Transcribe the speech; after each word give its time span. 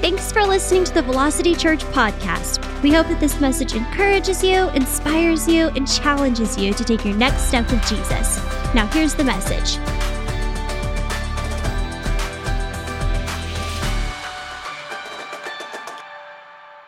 Thanks 0.00 0.32
for 0.32 0.46
listening 0.46 0.84
to 0.84 0.94
the 0.94 1.02
Velocity 1.02 1.54
Church 1.54 1.84
podcast. 1.84 2.82
We 2.82 2.90
hope 2.90 3.08
that 3.08 3.20
this 3.20 3.38
message 3.38 3.74
encourages 3.74 4.42
you, 4.42 4.70
inspires 4.70 5.46
you, 5.46 5.68
and 5.68 5.86
challenges 5.86 6.56
you 6.56 6.72
to 6.72 6.82
take 6.82 7.04
your 7.04 7.14
next 7.14 7.48
step 7.48 7.70
with 7.70 7.82
Jesus. 7.86 8.42
Now, 8.74 8.86
here's 8.94 9.14
the 9.14 9.24
message. 9.24 9.76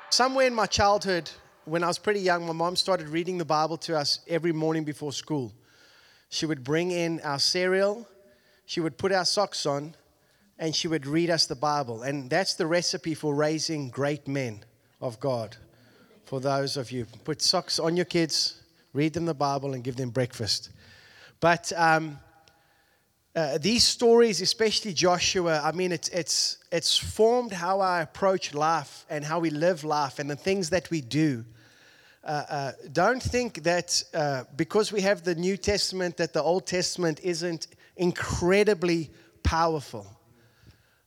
Somewhere 0.08 0.46
in 0.46 0.54
my 0.54 0.64
childhood, 0.64 1.30
when 1.66 1.84
I 1.84 1.88
was 1.88 1.98
pretty 1.98 2.20
young, 2.20 2.46
my 2.46 2.54
mom 2.54 2.76
started 2.76 3.10
reading 3.10 3.36
the 3.36 3.44
Bible 3.44 3.76
to 3.76 3.98
us 3.98 4.20
every 4.26 4.52
morning 4.52 4.84
before 4.84 5.12
school. 5.12 5.52
She 6.30 6.46
would 6.46 6.64
bring 6.64 6.90
in 6.90 7.20
our 7.20 7.38
cereal, 7.38 8.08
she 8.64 8.80
would 8.80 8.96
put 8.96 9.12
our 9.12 9.26
socks 9.26 9.66
on, 9.66 9.96
and 10.62 10.76
she 10.76 10.86
would 10.86 11.06
read 11.08 11.28
us 11.28 11.46
the 11.46 11.56
Bible. 11.56 12.02
And 12.02 12.30
that's 12.30 12.54
the 12.54 12.68
recipe 12.68 13.14
for 13.14 13.34
raising 13.34 13.90
great 13.90 14.28
men 14.28 14.64
of 15.00 15.18
God. 15.18 15.56
For 16.24 16.38
those 16.38 16.76
of 16.76 16.92
you, 16.92 17.04
put 17.24 17.42
socks 17.42 17.80
on 17.80 17.96
your 17.96 18.04
kids, 18.04 18.62
read 18.92 19.12
them 19.12 19.24
the 19.26 19.34
Bible, 19.34 19.74
and 19.74 19.82
give 19.82 19.96
them 19.96 20.10
breakfast. 20.10 20.70
But 21.40 21.72
um, 21.74 22.20
uh, 23.34 23.58
these 23.58 23.82
stories, 23.82 24.40
especially 24.40 24.92
Joshua, 24.92 25.60
I 25.64 25.72
mean, 25.72 25.90
it's, 25.90 26.08
it's, 26.10 26.58
it's 26.70 26.96
formed 26.96 27.50
how 27.50 27.80
I 27.80 28.00
approach 28.02 28.54
life 28.54 29.04
and 29.10 29.24
how 29.24 29.40
we 29.40 29.50
live 29.50 29.82
life 29.82 30.20
and 30.20 30.30
the 30.30 30.36
things 30.36 30.70
that 30.70 30.88
we 30.90 31.00
do. 31.00 31.44
Uh, 32.22 32.44
uh, 32.48 32.72
don't 32.92 33.20
think 33.20 33.64
that 33.64 34.00
uh, 34.14 34.44
because 34.54 34.92
we 34.92 35.00
have 35.00 35.24
the 35.24 35.34
New 35.34 35.56
Testament, 35.56 36.18
that 36.18 36.32
the 36.32 36.42
Old 36.42 36.68
Testament 36.68 37.18
isn't 37.24 37.66
incredibly 37.96 39.10
powerful. 39.42 40.06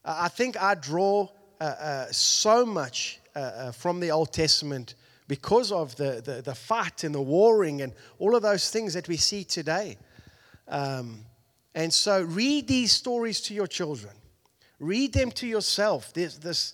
I 0.05 0.27
think 0.27 0.61
I 0.61 0.75
draw 0.75 1.29
uh, 1.59 1.63
uh, 1.63 2.05
so 2.11 2.65
much 2.65 3.19
uh, 3.35 3.39
uh, 3.39 3.71
from 3.71 3.99
the 3.99 4.11
Old 4.11 4.31
Testament 4.31 4.93
because 5.27 5.71
of 5.71 5.95
the, 5.95 6.21
the, 6.23 6.43
the, 6.43 6.53
fight 6.53 7.03
and 7.03 7.15
the 7.15 7.21
warring 7.21 7.81
and 7.81 7.91
all 8.19 8.35
of 8.35 8.43
those 8.43 8.69
things 8.69 8.93
that 8.93 9.07
we 9.07 9.17
see 9.17 9.43
today. 9.43 9.97
Um, 10.67 11.21
and 11.73 11.91
so 11.91 12.21
read 12.21 12.67
these 12.67 12.91
stories 12.91 13.41
to 13.41 13.55
your 13.55 13.65
children, 13.65 14.13
read 14.79 15.13
them 15.13 15.31
to 15.31 15.47
yourself. 15.47 16.13
This, 16.13 16.73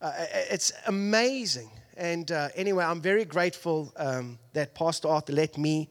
uh, 0.00 0.12
it's 0.50 0.72
amazing. 0.86 1.70
And 1.98 2.30
anyway, 2.54 2.84
I'm 2.84 3.02
very 3.02 3.26
grateful 3.26 3.92
um, 3.96 4.38
that 4.54 4.74
Pastor 4.74 5.08
Arthur 5.08 5.34
let 5.34 5.58
me 5.58 5.90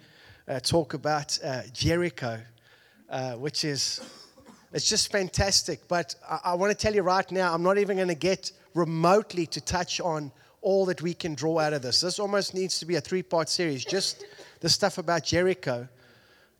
talk 0.63 0.95
about 0.95 1.37
Jericho, 1.73 2.39
which 3.37 3.63
is 3.63 4.01
it's 4.73 4.87
just 4.87 5.11
fantastic. 5.11 5.87
But 5.87 6.15
I, 6.29 6.39
I 6.45 6.53
want 6.55 6.71
to 6.71 6.77
tell 6.77 6.93
you 6.93 7.01
right 7.01 7.29
now, 7.31 7.53
I'm 7.53 7.63
not 7.63 7.77
even 7.77 7.97
going 7.97 8.07
to 8.07 8.15
get 8.15 8.51
remotely 8.73 9.45
to 9.47 9.61
touch 9.61 9.99
on 9.99 10.31
all 10.61 10.85
that 10.85 11.01
we 11.01 11.13
can 11.13 11.33
draw 11.33 11.59
out 11.59 11.73
of 11.73 11.81
this. 11.81 12.01
This 12.01 12.19
almost 12.19 12.53
needs 12.53 12.79
to 12.79 12.85
be 12.85 12.95
a 12.95 13.01
three 13.01 13.23
part 13.23 13.49
series, 13.49 13.83
just 13.83 14.25
the 14.59 14.69
stuff 14.69 14.97
about 14.97 15.23
Jericho. 15.23 15.87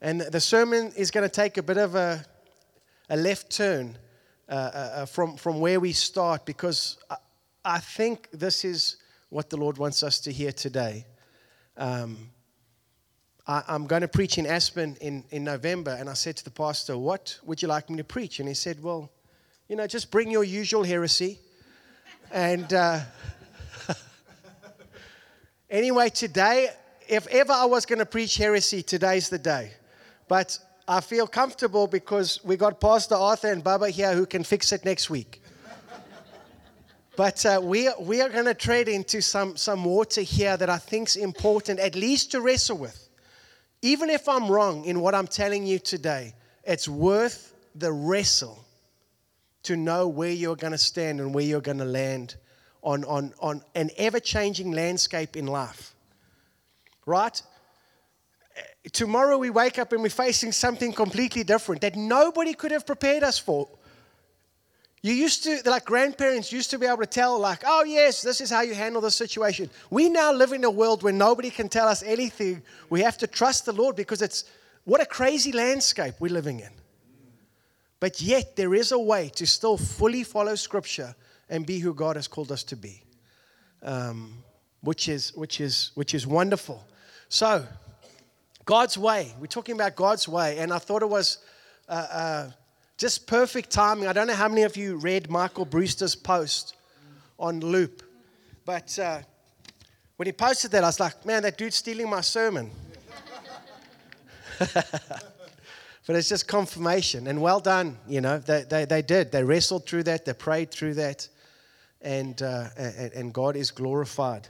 And 0.02 0.22
the 0.22 0.42
sermon 0.42 0.92
is 0.98 1.12
going 1.12 1.23
to 1.23 1.34
take 1.34 1.58
a 1.58 1.64
bit 1.64 1.78
of 1.78 1.95
a, 1.95 2.26
a 3.09 3.16
left 3.16 3.52
turn 3.52 3.98
uh, 4.50 4.54
uh, 4.54 4.58
uh, 4.58 5.06
from, 5.06 5.38
from 5.38 5.59
where 5.59 5.80
we 5.80 5.94
start 5.94 6.45
because 6.45 6.98
I, 7.09 7.16
I, 7.64 7.80
think 7.80 8.28
this 8.34 8.66
is 8.66 8.98
what 9.30 9.50
the 9.50 9.56
Lord 9.56 9.78
wants 9.78 10.04
us 10.04 10.20
to 10.22 10.32
hear 10.32 10.52
today. 10.52 11.06
Um, 11.78 12.32
I, 13.47 13.64
am 13.67 13.88
going 13.88 14.02
to 14.02 14.08
preach 14.08 14.38
in 14.38 14.45
Aspen 14.45 14.97
in, 15.02 15.23
in 15.31 15.44
November. 15.44 15.95
And 16.00 16.09
I 16.09 16.14
said 16.14 16.38
to 16.38 16.44
the 16.44 16.52
pastor, 16.52 16.97
What 16.97 17.39
would 17.44 17.61
you 17.61 17.67
like 17.67 17.89
me 17.89 17.98
to 17.98 18.03
preach? 18.03 18.39
And 18.39 18.48
he 18.48 18.53
said, 18.53 18.81
Well, 18.81 19.09
you 19.67 19.75
know, 19.75 19.88
just 19.88 20.11
bring 20.11 20.30
your 20.30 20.44
usual 20.44 20.83
heresy. 20.83 21.39
And 22.31 22.72
uh, 22.73 23.00
anyway, 25.70 26.09
today, 26.09 26.70
if 27.08 27.27
ever 27.27 27.52
I 27.52 27.65
was 27.65 27.86
going 27.86 27.99
to 27.99 28.05
preach 28.05 28.38
heresy, 28.38 28.83
today's 28.83 29.30
the 29.30 29.39
day. 29.39 29.71
But 30.27 30.58
I 30.88 31.02
feel 31.02 31.27
comfortable 31.27 31.88
because 31.88 32.44
we 32.44 32.58
got 32.58 32.80
Pastor 32.80 33.15
Arthur 33.15 33.52
and 33.52 33.64
Baba 33.64 33.89
here 33.89 34.14
who 34.14 34.26
can 34.26 34.44
fix 34.44 34.71
it 34.71 34.86
next 34.86 35.10
week. 35.10 35.42
But 37.17 37.45
uh, 37.45 37.60
we, 37.61 37.89
we 37.99 38.21
are 38.21 38.30
going 38.30 38.45
to 38.45 38.54
tread 38.54 38.88
into 38.88 39.21
some, 39.21 39.58
some 39.58 39.83
water 39.83 40.21
here 40.21 40.55
that 40.55 40.70
I 40.70 40.77
think 40.77 41.10
is 41.10 41.17
important, 41.17 41.80
at 41.80 41.94
least 41.94 42.32
to 42.32 42.39
wrestle 42.39 42.77
with. 42.77 43.10
Even 43.81 44.09
if 44.09 44.30
I'm 44.30 44.49
wrong 44.49 44.86
in 44.86 44.99
what 44.99 45.15
I'm 45.15 45.27
telling 45.27 45.65
you 45.65 45.80
today, 45.80 46.36
it's 46.64 46.87
worth 46.87 47.53
the 47.75 47.92
wrestle 47.92 48.64
to 49.64 49.75
know 49.75 50.08
where 50.08 50.31
you're 50.31 50.55
going 50.55 50.71
to 50.71 50.77
stand 50.77 51.19
and 51.19 51.33
where 51.33 51.43
you're 51.43 51.61
going 51.61 51.77
to 51.77 51.86
land 51.86 52.36
on, 52.83 53.03
on, 53.05 53.33
on 53.39 53.61
an 53.75 53.89
ever 53.97 54.20
changing 54.20 54.71
landscape 54.71 55.36
in 55.36 55.47
life. 55.47 55.93
Right? 57.05 57.41
Tomorrow 58.91 59.37
we 59.37 59.49
wake 59.49 59.80
up 59.80 59.91
and 59.93 60.02
we're 60.02 60.09
facing 60.09 60.52
something 60.52 60.93
completely 60.93 61.43
different 61.43 61.81
that 61.81 61.95
nobody 61.95 62.53
could 62.53 62.71
have 62.71 62.86
prepared 62.86 63.23
us 63.23 63.37
for. 63.37 63.67
You 65.04 65.14
used 65.14 65.44
to, 65.45 65.62
like 65.66 65.86
grandparents 65.86 66.52
used 66.52 66.70
to 66.72 66.78
be 66.78 66.86
able 66.86 67.00
to 67.00 67.08
tell, 67.08 67.39
like, 67.39 67.64
oh, 67.66 67.84
yes, 67.84 68.22
this 68.22 68.39
is 68.39 68.52
how 68.52 68.62
you 68.62 68.76
handle 68.76 69.02
the 69.02 69.10
situation. 69.10 69.70
We 69.89 70.10
now 70.10 70.32
live 70.32 70.52
in 70.52 70.64
a 70.64 70.70
world 70.70 71.02
where 71.02 71.14
nobody 71.14 71.50
can 71.50 71.70
tell 71.70 71.88
us 71.88 72.04
anything. 72.04 72.62
We 72.89 73.02
have 73.02 73.17
to 73.20 73.28
trust 73.28 73.66
the 73.66 73.73
Lord 73.73 73.95
because 73.95 74.22
it's 74.22 74.45
what 74.84 75.02
a 75.02 75.06
crazy 75.06 75.52
landscape 75.52 76.16
we're 76.20 76.32
living 76.32 76.60
in. 76.60 76.70
But 78.00 78.22
yet, 78.22 78.56
there 78.56 78.76
is 78.76 78.92
a 78.92 79.00
way 79.00 79.30
to 79.36 79.48
still 79.48 79.78
fully 79.78 80.23
follow 80.23 80.54
Scripture 80.54 81.16
and 81.50 81.66
be 81.66 81.80
who 81.80 81.95
God 81.95 82.16
has 82.16 82.28
called 82.28 82.52
us 82.52 82.64
to 82.66 82.76
be, 82.76 83.02
um, 83.82 84.44
which, 84.82 85.10
is, 85.10 85.33
which, 85.36 85.62
is, 85.62 85.92
which 85.95 86.14
is 86.14 86.28
wonderful. 86.28 86.83
So, 87.28 87.66
God's 88.66 89.00
way. 89.00 89.33
We're 89.39 89.48
talking 89.48 89.73
about 89.73 89.95
God's 89.95 90.28
way, 90.28 90.60
and 90.60 90.72
I 90.72 90.78
thought 90.78 91.02
it 91.02 91.10
was. 91.10 91.39
Uh, 91.89 92.08
uh, 92.12 92.52
just 93.02 93.26
perfect 93.26 93.72
timing. 93.72 94.08
I 94.08 94.14
don't 94.14 94.28
know 94.28 94.36
how 94.36 94.48
many 94.48 94.62
of 94.62 94.78
you 94.78 94.95
read 94.95 95.28
Michael 95.28 95.66
Brewster's 95.66 96.14
post 96.14 96.76
on 97.39 97.60
Loop, 97.60 98.04
but 98.64 99.00
uh, 99.00 99.22
when 100.17 100.28
he 100.28 100.32
posted 100.32 100.70
that, 100.70 100.84
I 100.84 100.88
was 100.88 101.00
like, 101.00 101.26
man, 101.26 101.42
that 101.42 101.58
dude's 101.58 101.78
stealing 101.78 102.08
my 102.08 102.22
sermon. 102.22 102.70
but 104.60 104.86
it's 106.10 106.30
just 106.30 106.48
confirmation. 106.48 107.26
And 107.26 107.42
well 107.42 107.60
done, 107.60 107.98
you 108.08 108.22
know, 108.22 108.38
they, 108.38 108.66
they, 108.70 108.86
they 108.86 109.02
did. 109.02 109.32
They 109.32 109.44
wrestled 109.44 109.88
through 109.88 110.04
that, 110.04 110.26
they 110.26 110.33
prayed 110.33 110.70
through 110.70 110.94
that, 110.94 111.28
and, 112.04 112.39
uh, 112.39 112.68
and, 112.78 113.14
and, 113.14 113.33
God 113.33 113.56
is 113.56 113.72
glorified 113.72 114.48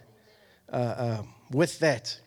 uh, 0.73 1.19
um, 1.21 1.33
with 1.51 1.79
that. 1.79 2.19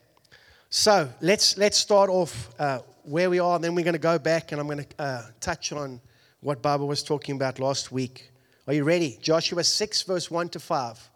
So 0.71 1.07
let's, 1.21 1.59
let's 1.59 1.77
start 1.77 2.09
off 2.09 2.49
uh, 2.59 2.79
where 3.03 3.29
we 3.29 3.41
are, 3.41 3.57
and 3.57 3.63
then 3.63 3.75
we're 3.75 3.85
going 3.85 3.93
to 3.93 3.99
go 3.99 4.19
back, 4.19 4.53
and 4.53 4.61
I'm 4.61 4.67
going 4.69 4.85
to 4.85 5.03
uh, 5.03 5.23
touch 5.39 5.71
on 5.71 6.01
what 6.45 6.61
Baba 6.61 6.85
was 6.85 7.03
talking 7.03 7.37
about 7.37 7.59
last 7.59 7.91
week. 7.91 8.31
Are 8.67 8.75
you 8.75 8.85
ready? 8.85 9.17
Joshua 9.23 9.65
6, 9.65 10.03
verse 10.03 10.31
1 10.31 10.51
to 10.51 10.61
5. 10.61 11.11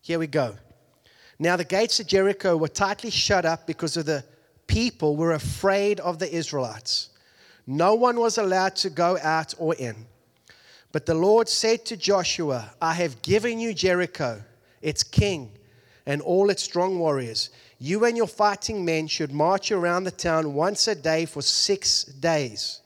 Here 0.00 0.18
we 0.18 0.26
go. 0.26 0.56
Now 1.38 1.56
the 1.56 1.64
gates 1.64 2.00
of 2.00 2.06
Jericho 2.06 2.56
were 2.56 2.68
tightly 2.68 3.10
shut 3.10 3.44
up 3.44 3.66
because 3.66 3.98
of 3.98 4.06
the 4.06 4.24
people 4.66 5.14
were 5.14 5.32
afraid 5.32 6.00
of 6.00 6.18
the 6.18 6.34
Israelites. 6.34 7.10
No 7.66 7.94
one 7.94 8.18
was 8.18 8.38
allowed 8.38 8.74
to 8.76 8.88
go 8.88 9.18
out 9.22 9.52
or 9.58 9.74
in. 9.74 10.06
But 10.90 11.04
the 11.04 11.14
Lord 11.14 11.50
said 11.50 11.84
to 11.86 11.96
Joshua, 11.98 12.72
I 12.80 12.94
have 12.94 13.20
given 13.20 13.60
you 13.60 13.74
Jericho, 13.74 14.42
its 14.80 15.02
king, 15.02 15.50
and 16.06 16.22
all 16.22 16.48
its 16.48 16.62
strong 16.62 16.98
warriors. 16.98 17.50
You 17.78 18.06
and 18.06 18.16
your 18.16 18.26
fighting 18.26 18.86
men 18.86 19.06
should 19.06 19.32
march 19.32 19.70
around 19.70 20.04
the 20.04 20.10
town 20.10 20.54
once 20.54 20.88
a 20.88 20.94
day 20.94 21.26
for 21.26 21.42
six 21.42 22.04
days. 22.04 22.81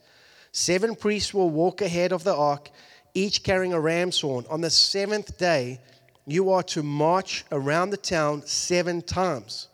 Seven 0.59 0.97
priests 0.97 1.35
will 1.35 1.51
walk 1.51 1.83
ahead 1.83 2.13
of 2.13 2.25
the 2.25 2.35
ark, 2.35 2.71
each 3.13 3.43
carrying 3.43 3.75
a 3.75 3.79
ram's 3.79 4.19
horn. 4.23 4.47
On 4.49 4.63
the 4.63 4.71
seventh 4.71 5.37
day, 5.37 5.83
you 6.27 6.51
are 6.51 6.63
to 6.63 6.83
march 6.83 7.45
around 7.53 7.91
the 7.91 7.99
town 7.99 8.41
seven 8.47 9.03
times, 9.03 9.69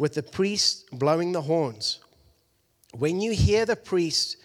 with 0.00 0.14
the 0.14 0.22
priests 0.24 0.82
blowing 0.90 1.30
the 1.30 1.42
horns. 1.42 2.00
When 2.92 3.20
you 3.20 3.30
hear 3.30 3.64
the 3.64 3.76
priests 3.76 4.36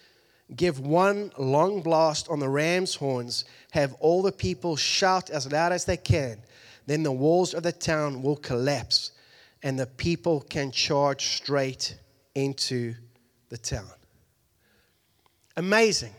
give 0.56 0.80
one 0.80 1.32
long 1.36 1.82
blast 1.82 2.30
on 2.30 2.40
the 2.40 2.48
ram's 2.48 2.94
horns, 2.94 3.44
have 3.72 3.96
all 3.96 4.22
the 4.22 4.32
people 4.32 4.76
shout 4.76 5.32
as 5.32 5.52
loud 5.52 5.72
as 5.72 5.86
they 5.86 5.98
can. 5.98 6.38
Then 6.86 7.02
the 7.02 7.12
walls 7.12 7.56
of 7.56 7.64
the 7.64 7.72
town 7.72 8.22
will 8.22 8.38
collapse, 8.38 9.14
and 9.64 9.80
the 9.80 9.88
people 9.88 10.42
can 10.42 10.70
charge 10.70 11.26
straight 11.26 11.98
into 12.36 12.94
the 13.50 13.58
town. 13.58 13.90
Amazing. 15.58 16.14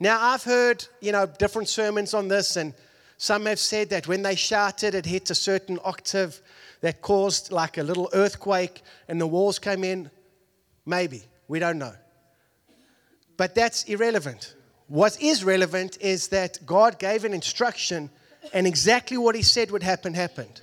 Now, 0.00 0.20
I've 0.20 0.44
heard, 0.44 0.86
you 1.00 1.12
know, 1.12 1.26
different 1.26 1.68
sermons 1.68 2.14
on 2.14 2.28
this, 2.28 2.56
and 2.56 2.74
some 3.16 3.46
have 3.46 3.58
said 3.58 3.90
that 3.90 4.08
when 4.08 4.22
they 4.22 4.34
shouted, 4.34 4.94
it 4.94 5.06
hit 5.06 5.30
a 5.30 5.34
certain 5.34 5.78
octave 5.84 6.40
that 6.80 7.00
caused 7.00 7.52
like 7.52 7.78
a 7.78 7.82
little 7.82 8.10
earthquake 8.12 8.82
and 9.08 9.20
the 9.20 9.26
walls 9.26 9.58
came 9.58 9.84
in. 9.84 10.10
Maybe. 10.84 11.22
We 11.48 11.58
don't 11.58 11.78
know. 11.78 11.94
But 13.36 13.54
that's 13.54 13.84
irrelevant. 13.84 14.54
What 14.88 15.20
is 15.22 15.44
relevant 15.44 15.96
is 16.00 16.28
that 16.28 16.58
God 16.66 16.98
gave 16.98 17.24
an 17.24 17.32
instruction 17.32 18.10
And 18.52 18.66
exactly 18.66 19.16
what 19.16 19.34
he 19.34 19.42
said 19.42 19.70
would 19.70 19.82
happen 19.82 20.14
happened. 20.14 20.60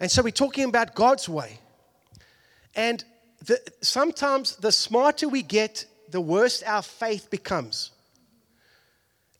And 0.00 0.10
so 0.10 0.22
we're 0.22 0.30
talking 0.30 0.64
about 0.64 0.94
God's 0.94 1.28
way. 1.28 1.60
And 2.74 3.04
the, 3.44 3.60
sometimes 3.80 4.56
the 4.56 4.70
smarter 4.72 5.28
we 5.28 5.42
get, 5.42 5.86
the 6.10 6.20
worse 6.20 6.62
our 6.62 6.82
faith 6.82 7.30
becomes. 7.30 7.90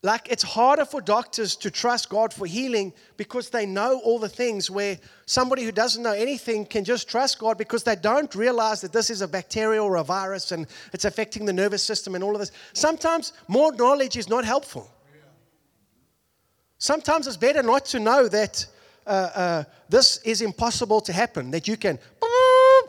Like 0.02 0.30
it's 0.30 0.44
harder 0.44 0.84
for 0.84 1.00
doctors 1.00 1.56
to 1.56 1.72
trust 1.72 2.08
God 2.08 2.32
for 2.32 2.46
healing 2.46 2.92
because 3.16 3.50
they 3.50 3.66
know 3.66 4.00
all 4.04 4.20
the 4.20 4.28
things 4.28 4.70
where 4.70 4.96
somebody 5.26 5.64
who 5.64 5.72
doesn't 5.72 6.04
know 6.04 6.12
anything 6.12 6.66
can 6.66 6.84
just 6.84 7.08
trust 7.08 7.40
God 7.40 7.58
because 7.58 7.82
they 7.82 7.96
don't 7.96 8.32
realize 8.36 8.80
that 8.82 8.92
this 8.92 9.10
is 9.10 9.22
a 9.22 9.28
bacteria 9.28 9.82
or 9.82 9.96
a 9.96 10.04
virus 10.04 10.52
and 10.52 10.68
it's 10.92 11.04
affecting 11.04 11.44
the 11.44 11.52
nervous 11.52 11.82
system 11.82 12.14
and 12.14 12.22
all 12.22 12.32
of 12.32 12.38
this. 12.38 12.52
Sometimes 12.74 13.32
more 13.48 13.72
knowledge 13.72 14.16
is 14.16 14.28
not 14.28 14.44
helpful. 14.44 14.88
Sometimes 16.78 17.26
it's 17.26 17.36
better 17.36 17.62
not 17.64 17.84
to 17.86 17.98
know 17.98 18.28
that 18.28 18.64
uh, 19.04 19.30
uh, 19.34 19.64
this 19.88 20.18
is 20.18 20.42
impossible 20.42 21.00
to 21.00 21.12
happen, 21.12 21.50
that 21.50 21.66
you 21.66 21.76
can, 21.76 21.98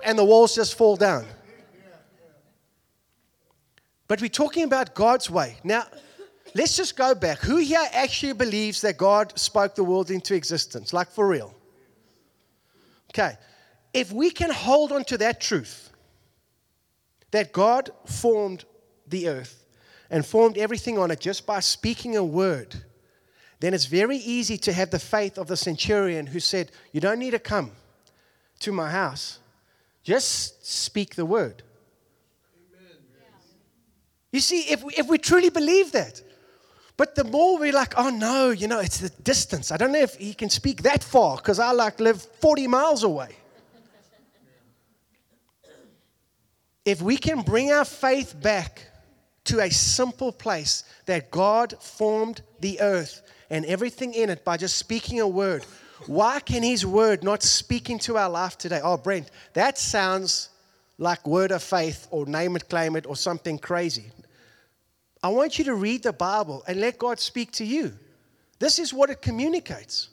and 0.06 0.18
the 0.18 0.24
walls 0.24 0.54
just 0.54 0.76
fall 0.76 0.96
down. 0.96 1.26
But 4.10 4.22
we're 4.22 4.28
talking 4.28 4.64
about 4.64 4.96
God's 4.96 5.30
way. 5.30 5.58
Now, 5.64 5.86
let's 6.56 6.76
just 6.76 6.98
go 6.98 7.14
back. 7.14 7.38
Who 7.40 7.58
here 7.58 7.88
actually 7.94 8.34
believes 8.34 8.82
that 8.82 8.98
God 8.98 9.38
spoke 9.38 9.76
the 9.76 9.84
world 9.84 10.10
into 10.10 10.34
existence? 10.34 10.92
Like 10.92 11.10
for 11.12 11.28
real? 11.28 11.54
Okay. 13.12 13.38
If 13.94 14.12
we 14.12 14.32
can 14.32 14.50
hold 14.50 14.92
on 14.92 15.04
to 15.06 15.18
that 15.20 15.40
truth, 15.40 15.92
that 17.30 17.54
God 17.54 17.92
formed 18.08 18.66
the 19.08 19.30
earth 19.30 19.64
and 20.10 20.26
formed 20.26 20.58
everything 20.58 20.98
on 20.98 21.12
it 21.12 21.20
just 21.20 21.46
by 21.46 21.60
speaking 21.60 22.18
a 22.18 22.24
word, 22.24 22.84
then 23.60 23.76
it's 23.76 23.86
very 23.86 24.18
easy 24.18 24.58
to 24.58 24.74
have 24.74 24.90
the 24.90 24.98
faith 24.98 25.38
of 25.38 25.46
the 25.46 25.58
centurion 25.58 26.26
who 26.26 26.40
said, 26.40 26.72
You 26.92 27.00
don't 27.00 27.20
need 27.20 27.32
to 27.32 27.40
come 27.40 27.74
to 28.62 28.72
my 28.72 28.90
house, 28.90 29.38
just 30.04 30.66
speak 30.66 31.14
the 31.14 31.26
word. 31.26 31.62
You 34.32 34.40
see, 34.40 34.62
if 34.72 34.84
we, 34.84 34.94
if 34.94 35.08
we 35.08 35.18
truly 35.18 35.50
believe 35.50 35.92
that, 35.94 36.22
but 36.98 37.16
the 37.16 37.24
more 37.24 37.58
we're 37.58 37.72
like, 37.72 37.94
oh 37.98 38.10
no, 38.10 38.50
you 38.50 38.68
know, 38.68 38.80
it's 38.80 39.00
the 39.00 39.10
distance. 39.10 39.72
I 39.72 39.78
don't 39.78 39.92
know 39.92 40.02
if 40.02 40.16
he 40.16 40.34
can 40.34 40.50
speak 40.50 40.84
that 40.84 41.04
far 41.04 41.38
because 41.38 41.58
I 41.58 41.72
like 41.72 42.00
live 42.00 42.22
40 42.22 42.68
miles 42.68 43.04
away. 43.04 43.30
If 46.86 47.02
we 47.02 47.18
can 47.18 47.42
bring 47.42 47.72
our 47.72 47.86
faith 47.86 48.36
back 48.42 48.86
to 49.46 49.62
a 49.62 49.70
simple 49.70 50.32
place 50.32 50.84
that 51.06 51.32
God 51.32 51.76
formed 51.80 52.42
the 52.60 52.82
earth 52.82 53.22
and 53.50 53.66
everything 53.66 54.14
in 54.14 54.30
it 54.30 54.44
by 54.44 54.58
just 54.58 54.78
speaking 54.78 55.20
a 55.20 55.28
word, 55.28 55.64
why 56.06 56.40
can 56.40 56.64
his 56.64 56.86
word 56.86 57.24
not 57.24 57.44
speak 57.44 57.90
into 57.90 58.18
our 58.18 58.30
life 58.30 58.58
today? 58.58 58.80
Oh, 58.84 58.98
Brent, 58.98 59.32
that 59.54 59.78
sounds 59.78 60.50
like 60.98 61.26
word 61.26 61.52
of 61.52 61.64
faith 61.64 62.08
or 62.12 62.26
name 62.26 62.56
it, 62.56 62.70
claim 62.70 62.96
it, 62.96 63.06
or 63.06 63.16
something 63.16 63.58
crazy. 63.58 64.12
I 65.22 65.30
want 65.30 65.60
you 65.60 65.66
to 65.66 65.76
read 65.76 66.04
the 66.04 66.14
Bible 66.14 66.64
and 66.68 66.80
let 66.80 66.98
God 66.98 67.20
speak 67.20 67.52
to 67.54 67.66
you. 67.66 67.94
This 68.60 68.80
is 68.80 68.94
what 68.94 69.10
it 69.10 69.22
communicates. 69.22 70.10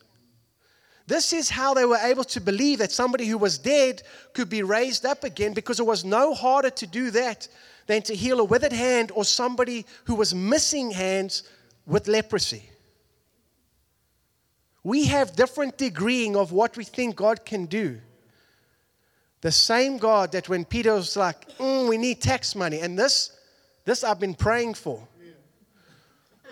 This 1.06 1.32
is 1.32 1.48
how 1.48 1.74
they 1.74 1.84
were 1.84 1.98
able 1.98 2.24
to 2.24 2.40
believe 2.40 2.78
that 2.80 2.90
somebody 2.90 3.26
who 3.26 3.38
was 3.38 3.58
dead 3.58 4.02
could 4.32 4.48
be 4.48 4.62
raised 4.62 5.06
up 5.06 5.22
again 5.22 5.52
because 5.52 5.78
it 5.78 5.86
was 5.86 6.04
no 6.04 6.34
harder 6.34 6.70
to 6.70 6.86
do 6.86 7.10
that 7.12 7.46
than 7.86 8.02
to 8.02 8.14
heal 8.14 8.40
a 8.40 8.44
withered 8.44 8.72
hand 8.72 9.12
or 9.14 9.24
somebody 9.24 9.86
who 10.04 10.16
was 10.16 10.34
missing 10.34 10.90
hands 10.90 11.44
with 11.86 12.08
leprosy. 12.08 12.68
We 14.82 15.06
have 15.06 15.36
different 15.36 15.78
degreeing 15.78 16.34
of 16.34 16.50
what 16.50 16.76
we 16.76 16.84
think 16.84 17.16
God 17.16 17.44
can 17.44 17.66
do. 17.66 18.00
The 19.40 19.52
same 19.52 19.98
God 19.98 20.32
that 20.32 20.48
when 20.48 20.64
Peter 20.64 20.94
was 20.94 21.16
like, 21.16 21.48
mm, 21.58 21.88
we 21.88 21.96
need 21.98 22.20
tax 22.20 22.56
money, 22.56 22.80
and 22.80 22.98
this 22.98 23.35
this 23.86 24.04
I've 24.04 24.20
been 24.20 24.34
praying 24.34 24.74
for. 24.74 25.08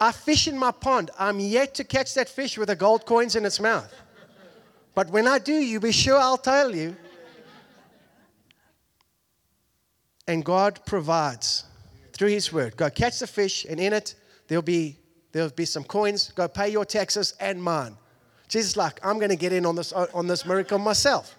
I 0.01 0.13
fish 0.13 0.49
in 0.49 0.57
my 0.57 0.71
pond. 0.71 1.11
I'm 1.19 1.39
yet 1.39 1.75
to 1.75 1.85
catch 1.85 2.15
that 2.15 2.29
fish 2.29 2.57
with 2.57 2.69
the 2.69 2.77
gold 2.77 3.05
coins 3.05 3.37
in 3.37 3.45
its 3.45 3.61
mouth. 3.61 3.93
But 4.95 5.11
when 5.11 5.27
I 5.27 5.39
do, 5.39 5.53
you 5.53 5.81
be 5.81 5.93
sure 5.93 6.17
I'll 6.17 6.39
tell 6.39 6.75
you. 6.75 6.97
And 10.27 10.45
God 10.45 10.81
provides 10.87 11.65
through 12.13 12.31
His 12.31 12.53
word. 12.53 12.77
Go 12.77 12.89
catch 12.89 13.19
the 13.19 13.27
fish, 13.27 13.67
and 13.69 13.79
in 13.79 13.93
it 13.93 14.15
there'll 14.49 14.63
be 14.63 14.97
there'll 15.33 15.51
be 15.51 15.65
some 15.65 15.85
coins. 15.85 16.33
Go 16.35 16.49
pay 16.49 16.71
your 16.71 16.85
taxes 16.85 17.35
and 17.41 17.63
mine. 17.63 17.97
Jesus, 18.49 18.77
like 18.77 19.05
I'm 19.05 19.19
going 19.19 19.31
to 19.31 19.37
get 19.37 19.53
in 19.53 19.67
on 19.67 19.75
this 19.75 19.93
on 19.93 20.27
this 20.27 20.47
miracle 20.47 20.79
myself. 20.79 21.37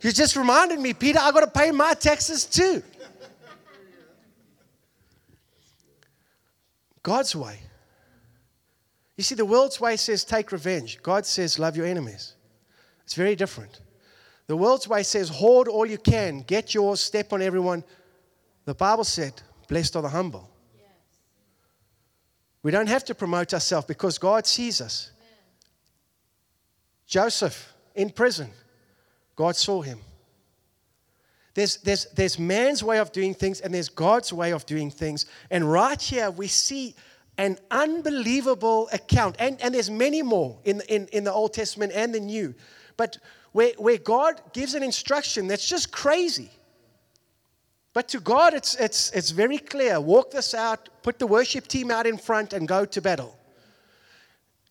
You 0.00 0.12
just 0.12 0.36
reminded 0.36 0.78
me, 0.80 0.94
Peter. 0.94 1.18
I 1.20 1.32
got 1.32 1.40
to 1.40 1.46
pay 1.46 1.72
my 1.72 1.94
taxes 1.94 2.46
too. 2.46 2.82
God's 7.04 7.36
way. 7.36 7.60
You 9.16 9.22
see, 9.22 9.36
the 9.36 9.44
world's 9.44 9.80
way 9.80 9.96
says 9.96 10.24
take 10.24 10.50
revenge. 10.50 11.00
God 11.02 11.24
says 11.24 11.58
love 11.58 11.76
your 11.76 11.86
enemies. 11.86 12.34
It's 13.04 13.14
very 13.14 13.36
different. 13.36 13.80
The 14.48 14.56
world's 14.56 14.88
way 14.88 15.04
says 15.04 15.28
hoard 15.28 15.68
all 15.68 15.86
you 15.86 15.98
can, 15.98 16.40
get 16.40 16.74
yours, 16.74 17.00
step 17.00 17.32
on 17.32 17.40
everyone. 17.40 17.84
The 18.64 18.74
Bible 18.74 19.04
said, 19.04 19.34
blessed 19.68 19.96
are 19.96 20.02
the 20.02 20.08
humble. 20.08 20.50
Yes. 20.76 20.88
We 22.62 22.70
don't 22.70 22.88
have 22.88 23.04
to 23.04 23.14
promote 23.14 23.54
ourselves 23.54 23.86
because 23.86 24.18
God 24.18 24.46
sees 24.46 24.80
us. 24.80 25.12
Amen. 25.20 25.38
Joseph 27.06 27.74
in 27.94 28.10
prison, 28.10 28.50
God 29.36 29.56
saw 29.56 29.82
him. 29.82 30.00
There's, 31.54 31.76
there's, 31.78 32.06
there's 32.06 32.38
man's 32.38 32.82
way 32.82 32.98
of 32.98 33.12
doing 33.12 33.32
things 33.32 33.60
and 33.60 33.72
there's 33.72 33.88
God's 33.88 34.32
way 34.32 34.52
of 34.52 34.66
doing 34.66 34.90
things. 34.90 35.26
And 35.50 35.70
right 35.70 36.00
here, 36.00 36.30
we 36.30 36.48
see 36.48 36.96
an 37.38 37.58
unbelievable 37.70 38.88
account. 38.92 39.36
And, 39.38 39.60
and 39.60 39.74
there's 39.74 39.90
many 39.90 40.22
more 40.22 40.58
in, 40.64 40.82
in, 40.88 41.06
in 41.12 41.24
the 41.24 41.32
Old 41.32 41.54
Testament 41.54 41.92
and 41.94 42.12
the 42.14 42.20
New. 42.20 42.54
But 42.96 43.18
where, 43.52 43.72
where 43.78 43.98
God 43.98 44.40
gives 44.52 44.74
an 44.74 44.82
instruction 44.82 45.46
that's 45.46 45.68
just 45.68 45.92
crazy. 45.92 46.50
But 47.92 48.08
to 48.08 48.20
God, 48.20 48.54
it's, 48.54 48.74
it's, 48.74 49.12
it's 49.12 49.30
very 49.30 49.58
clear. 49.58 50.00
Walk 50.00 50.32
this 50.32 50.54
out, 50.54 50.88
put 51.04 51.20
the 51.20 51.26
worship 51.28 51.68
team 51.68 51.92
out 51.92 52.06
in 52.06 52.18
front, 52.18 52.52
and 52.52 52.66
go 52.66 52.84
to 52.84 53.00
battle. 53.00 53.38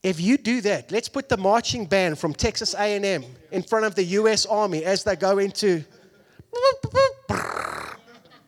If 0.04 0.20
you 0.20 0.38
do 0.38 0.60
that, 0.62 0.92
let's 0.92 1.08
put 1.08 1.30
the 1.30 1.38
marching 1.38 1.86
band 1.86 2.20
from 2.20 2.34
Texas 2.34 2.76
A&M 2.78 3.24
in 3.52 3.64
front 3.64 3.86
of 3.86 3.96
the 3.96 4.04
U.S. 4.04 4.46
Army 4.46 4.84
as 4.84 5.06
they 5.06 5.16
go 5.16 5.38
into 5.38 5.86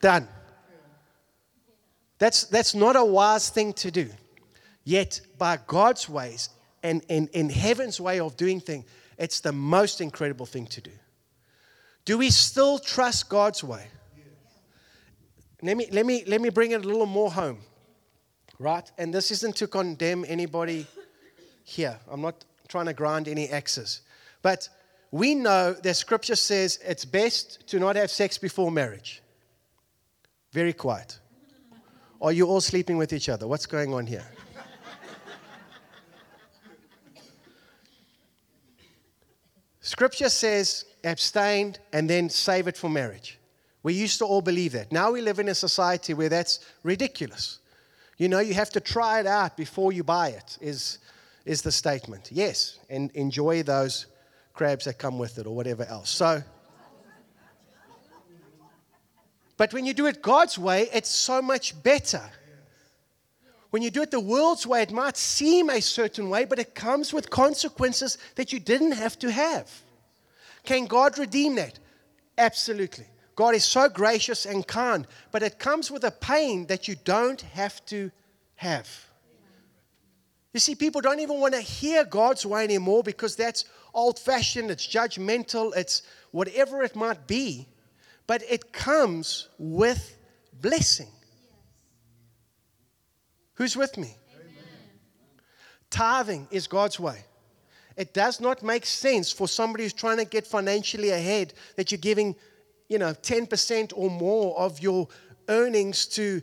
Done. 0.00 0.28
That's, 2.18 2.44
that's 2.44 2.74
not 2.74 2.96
a 2.96 3.04
wise 3.04 3.50
thing 3.50 3.72
to 3.74 3.90
do. 3.90 4.08
Yet, 4.84 5.20
by 5.38 5.58
God's 5.66 6.08
ways 6.08 6.48
and 6.82 7.02
in, 7.08 7.28
in 7.32 7.50
heaven's 7.50 8.00
way 8.00 8.20
of 8.20 8.36
doing 8.36 8.60
things, 8.60 8.84
it's 9.18 9.40
the 9.40 9.52
most 9.52 10.00
incredible 10.00 10.46
thing 10.46 10.66
to 10.66 10.80
do. 10.80 10.92
Do 12.04 12.18
we 12.18 12.30
still 12.30 12.78
trust 12.78 13.28
God's 13.28 13.64
way? 13.64 13.86
Let 15.62 15.76
me, 15.76 15.88
let, 15.90 16.06
me, 16.06 16.22
let 16.26 16.40
me 16.40 16.50
bring 16.50 16.70
it 16.72 16.84
a 16.84 16.88
little 16.88 17.06
more 17.06 17.30
home, 17.30 17.58
right? 18.58 18.88
And 18.98 19.12
this 19.12 19.30
isn't 19.30 19.56
to 19.56 19.66
condemn 19.66 20.24
anybody 20.28 20.86
here. 21.64 21.98
I'm 22.08 22.20
not 22.20 22.44
trying 22.68 22.86
to 22.86 22.92
grind 22.92 23.26
any 23.26 23.48
axes. 23.48 24.02
But 24.42 24.68
we 25.10 25.34
know 25.34 25.72
that 25.72 25.94
scripture 25.94 26.36
says 26.36 26.78
it's 26.84 27.04
best 27.04 27.66
to 27.68 27.78
not 27.78 27.96
have 27.96 28.10
sex 28.10 28.38
before 28.38 28.70
marriage. 28.70 29.22
Very 30.52 30.72
quiet. 30.72 31.18
Are 32.20 32.32
you 32.32 32.46
all 32.46 32.60
sleeping 32.60 32.96
with 32.96 33.12
each 33.12 33.28
other? 33.28 33.46
What's 33.46 33.66
going 33.66 33.92
on 33.92 34.06
here? 34.06 34.26
Scripture 39.80 40.28
says 40.28 40.84
abstain 41.04 41.76
and 41.92 42.10
then 42.10 42.28
save 42.28 42.66
it 42.66 42.76
for 42.76 42.90
marriage. 42.90 43.38
We 43.84 43.94
used 43.94 44.18
to 44.18 44.24
all 44.24 44.42
believe 44.42 44.72
that. 44.72 44.90
Now 44.90 45.12
we 45.12 45.20
live 45.20 45.38
in 45.38 45.48
a 45.48 45.54
society 45.54 46.12
where 46.12 46.28
that's 46.28 46.58
ridiculous. 46.82 47.60
You 48.18 48.28
know, 48.28 48.40
you 48.40 48.54
have 48.54 48.70
to 48.70 48.80
try 48.80 49.20
it 49.20 49.26
out 49.26 49.56
before 49.56 49.92
you 49.92 50.02
buy 50.02 50.30
it, 50.30 50.58
is, 50.60 50.98
is 51.44 51.62
the 51.62 51.70
statement. 51.70 52.30
Yes, 52.32 52.80
and 52.90 53.12
enjoy 53.12 53.62
those 53.62 54.06
crabs 54.56 54.86
that 54.86 54.98
come 54.98 55.18
with 55.18 55.38
it 55.38 55.46
or 55.46 55.54
whatever 55.54 55.84
else. 55.84 56.10
So, 56.10 56.42
but 59.56 59.72
when 59.72 59.86
you 59.86 59.94
do 59.94 60.06
it 60.06 60.20
God's 60.20 60.58
way, 60.58 60.88
it's 60.92 61.08
so 61.08 61.40
much 61.40 61.80
better. 61.82 62.22
When 63.70 63.82
you 63.82 63.90
do 63.90 64.02
it 64.02 64.10
the 64.10 64.20
world's 64.20 64.66
way, 64.66 64.82
it 64.82 64.92
might 64.92 65.16
seem 65.16 65.70
a 65.70 65.80
certain 65.80 66.30
way, 66.30 66.44
but 66.44 66.58
it 66.58 66.74
comes 66.74 67.12
with 67.12 67.30
consequences 67.30 68.16
that 68.36 68.52
you 68.52 68.58
didn't 68.58 68.92
have 68.92 69.18
to 69.20 69.30
have. 69.30 69.70
Can 70.64 70.86
God 70.86 71.18
redeem 71.18 71.56
that? 71.56 71.78
Absolutely. 72.38 73.06
God 73.34 73.54
is 73.54 73.64
so 73.64 73.88
gracious 73.88 74.46
and 74.46 74.66
kind, 74.66 75.06
but 75.30 75.42
it 75.42 75.58
comes 75.58 75.90
with 75.90 76.04
a 76.04 76.10
pain 76.10 76.66
that 76.66 76.88
you 76.88 76.96
don't 77.04 77.40
have 77.42 77.84
to 77.86 78.10
have. 78.56 78.88
You 80.54 80.60
see, 80.60 80.74
people 80.74 81.02
don't 81.02 81.20
even 81.20 81.38
want 81.38 81.52
to 81.52 81.60
hear 81.60 82.02
God's 82.02 82.46
way 82.46 82.64
anymore 82.64 83.02
because 83.02 83.36
that's 83.36 83.66
old 83.96 84.18
fashioned, 84.18 84.70
it's 84.70 84.86
judgmental, 84.86 85.74
it's 85.76 86.02
whatever 86.30 86.84
it 86.84 86.94
might 86.94 87.26
be. 87.26 87.66
But 88.28 88.42
it 88.48 88.72
comes 88.72 89.48
with 89.58 90.16
blessing. 90.60 91.08
Who's 93.54 93.76
with 93.76 93.96
me? 93.96 94.14
Amen. 94.34 94.54
Tithing 95.90 96.46
is 96.50 96.66
God's 96.66 97.00
way. 97.00 97.24
It 97.96 98.12
does 98.12 98.40
not 98.40 98.62
make 98.62 98.84
sense 98.84 99.32
for 99.32 99.48
somebody 99.48 99.84
who's 99.84 99.94
trying 99.94 100.18
to 100.18 100.26
get 100.26 100.46
financially 100.46 101.10
ahead 101.10 101.54
that 101.76 101.90
you're 101.90 101.98
giving, 101.98 102.36
you 102.88 102.98
know, 102.98 103.14
10% 103.14 103.92
or 103.96 104.10
more 104.10 104.58
of 104.58 104.80
your 104.80 105.08
earnings 105.48 106.06
to 106.06 106.42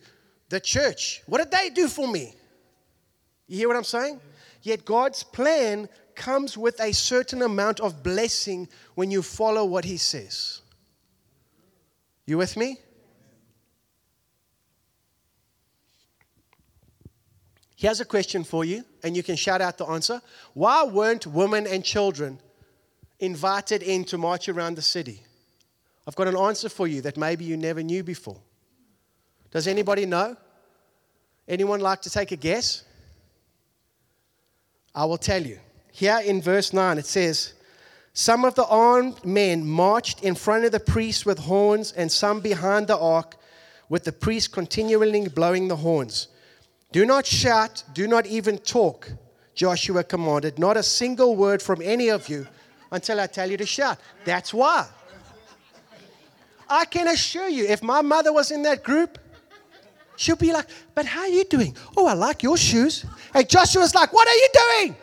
the 0.49 0.59
church. 0.59 1.21
What 1.27 1.37
did 1.37 1.51
they 1.51 1.69
do 1.69 1.87
for 1.87 2.07
me? 2.07 2.33
You 3.47 3.57
hear 3.57 3.67
what 3.67 3.77
I'm 3.77 3.83
saying? 3.83 4.19
Yet 4.63 4.85
God's 4.85 5.21
plan 5.21 5.89
comes 6.15 6.57
with 6.57 6.79
a 6.79 6.93
certain 6.93 7.41
amount 7.41 7.79
of 7.79 8.03
blessing 8.03 8.67
when 8.95 9.11
you 9.11 9.21
follow 9.21 9.65
what 9.65 9.85
He 9.85 9.97
says. 9.97 10.61
You 12.25 12.37
with 12.37 12.55
me? 12.55 12.77
Here's 17.75 17.99
a 17.99 18.05
question 18.05 18.45
for 18.45 18.63
you, 18.63 18.85
and 19.03 19.15
you 19.15 19.23
can 19.23 19.35
shout 19.35 19.59
out 19.59 19.77
the 19.77 19.85
answer. 19.85 20.21
Why 20.53 20.83
weren't 20.85 21.27
women 21.27 21.67
and 21.67 21.83
children 21.83 22.39
invited 23.19 23.83
in 23.83 24.05
to 24.05 24.17
march 24.17 24.47
around 24.47 24.75
the 24.75 24.81
city? 24.81 25.21
I've 26.07 26.15
got 26.15 26.29
an 26.29 26.37
answer 26.37 26.69
for 26.69 26.87
you 26.87 27.01
that 27.01 27.17
maybe 27.17 27.43
you 27.43 27.57
never 27.57 27.83
knew 27.83 28.03
before. 28.03 28.39
Does 29.51 29.67
anybody 29.67 30.05
know? 30.05 30.37
Anyone 31.47 31.81
like 31.81 32.01
to 32.03 32.09
take 32.09 32.31
a 32.31 32.37
guess? 32.37 32.83
I 34.95 35.05
will 35.05 35.17
tell 35.17 35.45
you. 35.45 35.59
Here 35.95 36.19
in 36.25 36.41
verse 36.41 36.73
9, 36.73 36.97
it 36.97 37.05
says, 37.05 37.53
Some 38.13 38.45
of 38.45 38.55
the 38.55 38.65
armed 38.65 39.23
men 39.23 39.63
marched 39.63 40.23
in 40.23 40.33
front 40.33 40.65
of 40.65 40.71
the 40.71 40.79
priest 40.79 41.23
with 41.23 41.37
horns, 41.37 41.91
and 41.91 42.11
some 42.11 42.39
behind 42.39 42.87
the 42.87 42.97
ark, 42.97 43.35
with 43.89 44.03
the 44.03 44.11
priest 44.11 44.51
continually 44.51 45.27
blowing 45.27 45.67
the 45.67 45.75
horns. 45.75 46.29
Do 46.91 47.05
not 47.05 47.27
shout, 47.27 47.83
do 47.93 48.07
not 48.07 48.25
even 48.25 48.57
talk, 48.57 49.11
Joshua 49.53 50.03
commanded. 50.03 50.57
Not 50.57 50.77
a 50.77 50.83
single 50.83 51.35
word 51.35 51.61
from 51.61 51.79
any 51.79 52.09
of 52.09 52.27
you 52.27 52.47
until 52.91 53.19
I 53.19 53.27
tell 53.27 53.51
you 53.51 53.57
to 53.57 53.65
shout. 53.67 53.99
That's 54.25 54.51
why. 54.51 54.87
I 56.67 56.85
can 56.85 57.07
assure 57.07 57.47
you, 57.47 57.65
if 57.65 57.83
my 57.83 58.01
mother 58.01 58.33
was 58.33 58.49
in 58.49 58.63
that 58.63 58.83
group, 58.83 59.19
She'll 60.15 60.35
be 60.35 60.53
like, 60.53 60.67
But 60.93 61.05
how 61.05 61.21
are 61.21 61.27
you 61.27 61.43
doing? 61.43 61.75
Oh, 61.97 62.05
I 62.05 62.13
like 62.13 62.43
your 62.43 62.55
shoes. 62.55 63.05
And 63.33 63.49
Joshua's 63.49 63.95
like, 63.95 64.13
What 64.13 64.27
are 64.27 64.35
you 64.35 64.49
doing? 64.53 64.95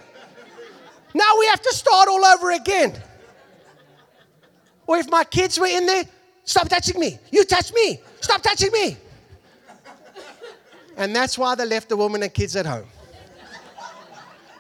Now 1.15 1.33
we 1.39 1.47
have 1.47 1.61
to 1.63 1.75
start 1.75 2.09
all 2.09 2.25
over 2.25 2.53
again. 2.53 3.01
Or 4.87 4.99
if 4.99 5.09
my 5.11 5.25
kids 5.25 5.59
were 5.59 5.67
in 5.67 5.87
there, 5.87 6.05
stop 6.45 6.69
touching 6.69 6.99
me. 7.01 7.19
You 7.31 7.45
touch 7.45 7.73
me. 7.73 8.01
Stop 8.21 8.43
touching 8.43 8.73
me. 8.73 8.97
And 10.97 11.15
that's 11.15 11.39
why 11.39 11.55
they 11.55 11.65
left 11.65 11.89
the 11.89 11.97
woman 11.97 12.23
and 12.23 12.35
kids 12.35 12.57
at 12.57 12.67
home. 12.67 12.87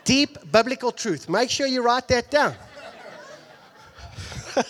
Deep 0.04 0.38
biblical 0.50 0.92
truth. 0.92 1.28
Make 1.28 1.50
sure 1.50 1.66
you 1.66 1.83
write 1.83 2.09
that 2.09 2.30
down. 2.30 2.54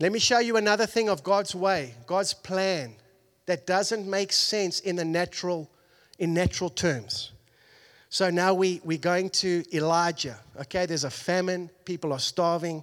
Let 0.00 0.12
me 0.12 0.18
show 0.18 0.38
you 0.38 0.56
another 0.56 0.86
thing 0.86 1.08
of 1.08 1.22
God's 1.22 1.54
way, 1.54 1.94
God's 2.06 2.32
plan 2.32 2.94
that 3.46 3.66
doesn't 3.66 4.08
make 4.08 4.32
sense 4.32 4.80
in 4.80 4.96
the 4.96 5.04
natural, 5.04 5.70
in 6.18 6.32
natural 6.32 6.70
terms. 6.70 7.32
So 8.10 8.28
now 8.28 8.54
we, 8.54 8.80
we're 8.82 8.98
going 8.98 9.30
to 9.30 9.64
Elijah. 9.72 10.36
Okay, 10.62 10.84
there's 10.84 11.04
a 11.04 11.10
famine, 11.10 11.70
people 11.84 12.12
are 12.12 12.18
starving. 12.18 12.82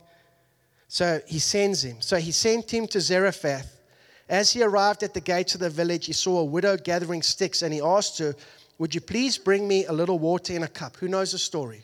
So 0.87 1.19
he 1.27 1.37
sends 1.37 1.83
him. 1.83 1.97
So 1.99 2.15
he 2.15 2.31
sent 2.31 2.73
him 2.73 2.87
to 2.87 3.01
Zarephath. 3.01 3.81
As 4.29 4.53
he 4.53 4.63
arrived 4.63 5.03
at 5.03 5.13
the 5.13 5.19
gates 5.19 5.53
of 5.53 5.59
the 5.59 5.69
village, 5.69 6.05
he 6.05 6.13
saw 6.13 6.39
a 6.39 6.45
widow 6.45 6.77
gathering 6.77 7.21
sticks 7.21 7.61
and 7.61 7.73
he 7.73 7.81
asked 7.81 8.17
her, 8.19 8.35
Would 8.77 8.95
you 8.95 9.01
please 9.01 9.37
bring 9.37 9.67
me 9.67 9.85
a 9.85 9.91
little 9.91 10.17
water 10.17 10.53
in 10.53 10.63
a 10.63 10.67
cup? 10.67 10.95
Who 10.95 11.09
knows 11.09 11.33
the 11.33 11.37
story? 11.37 11.83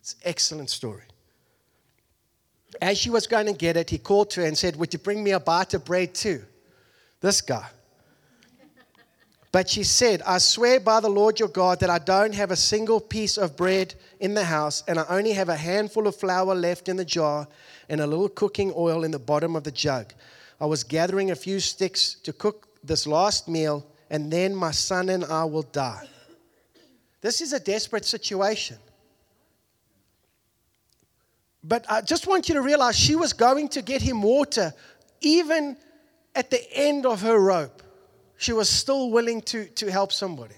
It's 0.00 0.12
an 0.14 0.20
excellent 0.24 0.70
story. 0.70 1.02
As 2.80 2.96
she 2.96 3.10
was 3.10 3.26
going 3.26 3.46
to 3.46 3.54
get 3.54 3.76
it, 3.76 3.90
he 3.90 3.98
called 3.98 4.30
to 4.30 4.42
her 4.42 4.46
and 4.46 4.56
said, 4.56 4.76
Would 4.76 4.92
you 4.92 5.00
bring 5.00 5.24
me 5.24 5.32
a 5.32 5.40
bite 5.40 5.74
of 5.74 5.84
bread 5.84 6.14
too? 6.14 6.44
This 7.20 7.40
guy. 7.40 7.66
But 9.56 9.70
she 9.70 9.84
said, 9.84 10.20
I 10.26 10.36
swear 10.36 10.80
by 10.80 11.00
the 11.00 11.08
Lord 11.08 11.40
your 11.40 11.48
God 11.48 11.80
that 11.80 11.88
I 11.88 11.98
don't 11.98 12.34
have 12.34 12.50
a 12.50 12.56
single 12.56 13.00
piece 13.00 13.38
of 13.38 13.56
bread 13.56 13.94
in 14.20 14.34
the 14.34 14.44
house, 14.44 14.84
and 14.86 14.98
I 14.98 15.06
only 15.08 15.32
have 15.32 15.48
a 15.48 15.56
handful 15.56 16.06
of 16.06 16.14
flour 16.14 16.54
left 16.54 16.90
in 16.90 16.96
the 16.98 17.06
jar 17.06 17.48
and 17.88 18.02
a 18.02 18.06
little 18.06 18.28
cooking 18.28 18.70
oil 18.76 19.02
in 19.02 19.12
the 19.12 19.18
bottom 19.18 19.56
of 19.56 19.64
the 19.64 19.70
jug. 19.70 20.12
I 20.60 20.66
was 20.66 20.84
gathering 20.84 21.30
a 21.30 21.34
few 21.34 21.58
sticks 21.58 22.16
to 22.24 22.34
cook 22.34 22.68
this 22.84 23.06
last 23.06 23.48
meal, 23.48 23.86
and 24.10 24.30
then 24.30 24.54
my 24.54 24.72
son 24.72 25.08
and 25.08 25.24
I 25.24 25.44
will 25.44 25.62
die. 25.62 26.06
This 27.22 27.40
is 27.40 27.54
a 27.54 27.58
desperate 27.58 28.04
situation. 28.04 28.76
But 31.64 31.86
I 31.90 32.02
just 32.02 32.26
want 32.26 32.50
you 32.50 32.56
to 32.56 32.60
realize 32.60 32.94
she 32.94 33.16
was 33.16 33.32
going 33.32 33.68
to 33.70 33.80
get 33.80 34.02
him 34.02 34.20
water 34.20 34.74
even 35.22 35.78
at 36.34 36.50
the 36.50 36.62
end 36.74 37.06
of 37.06 37.22
her 37.22 37.40
rope. 37.40 37.82
She 38.36 38.52
was 38.52 38.68
still 38.68 39.10
willing 39.10 39.40
to, 39.42 39.66
to 39.66 39.90
help 39.90 40.12
somebody. 40.12 40.56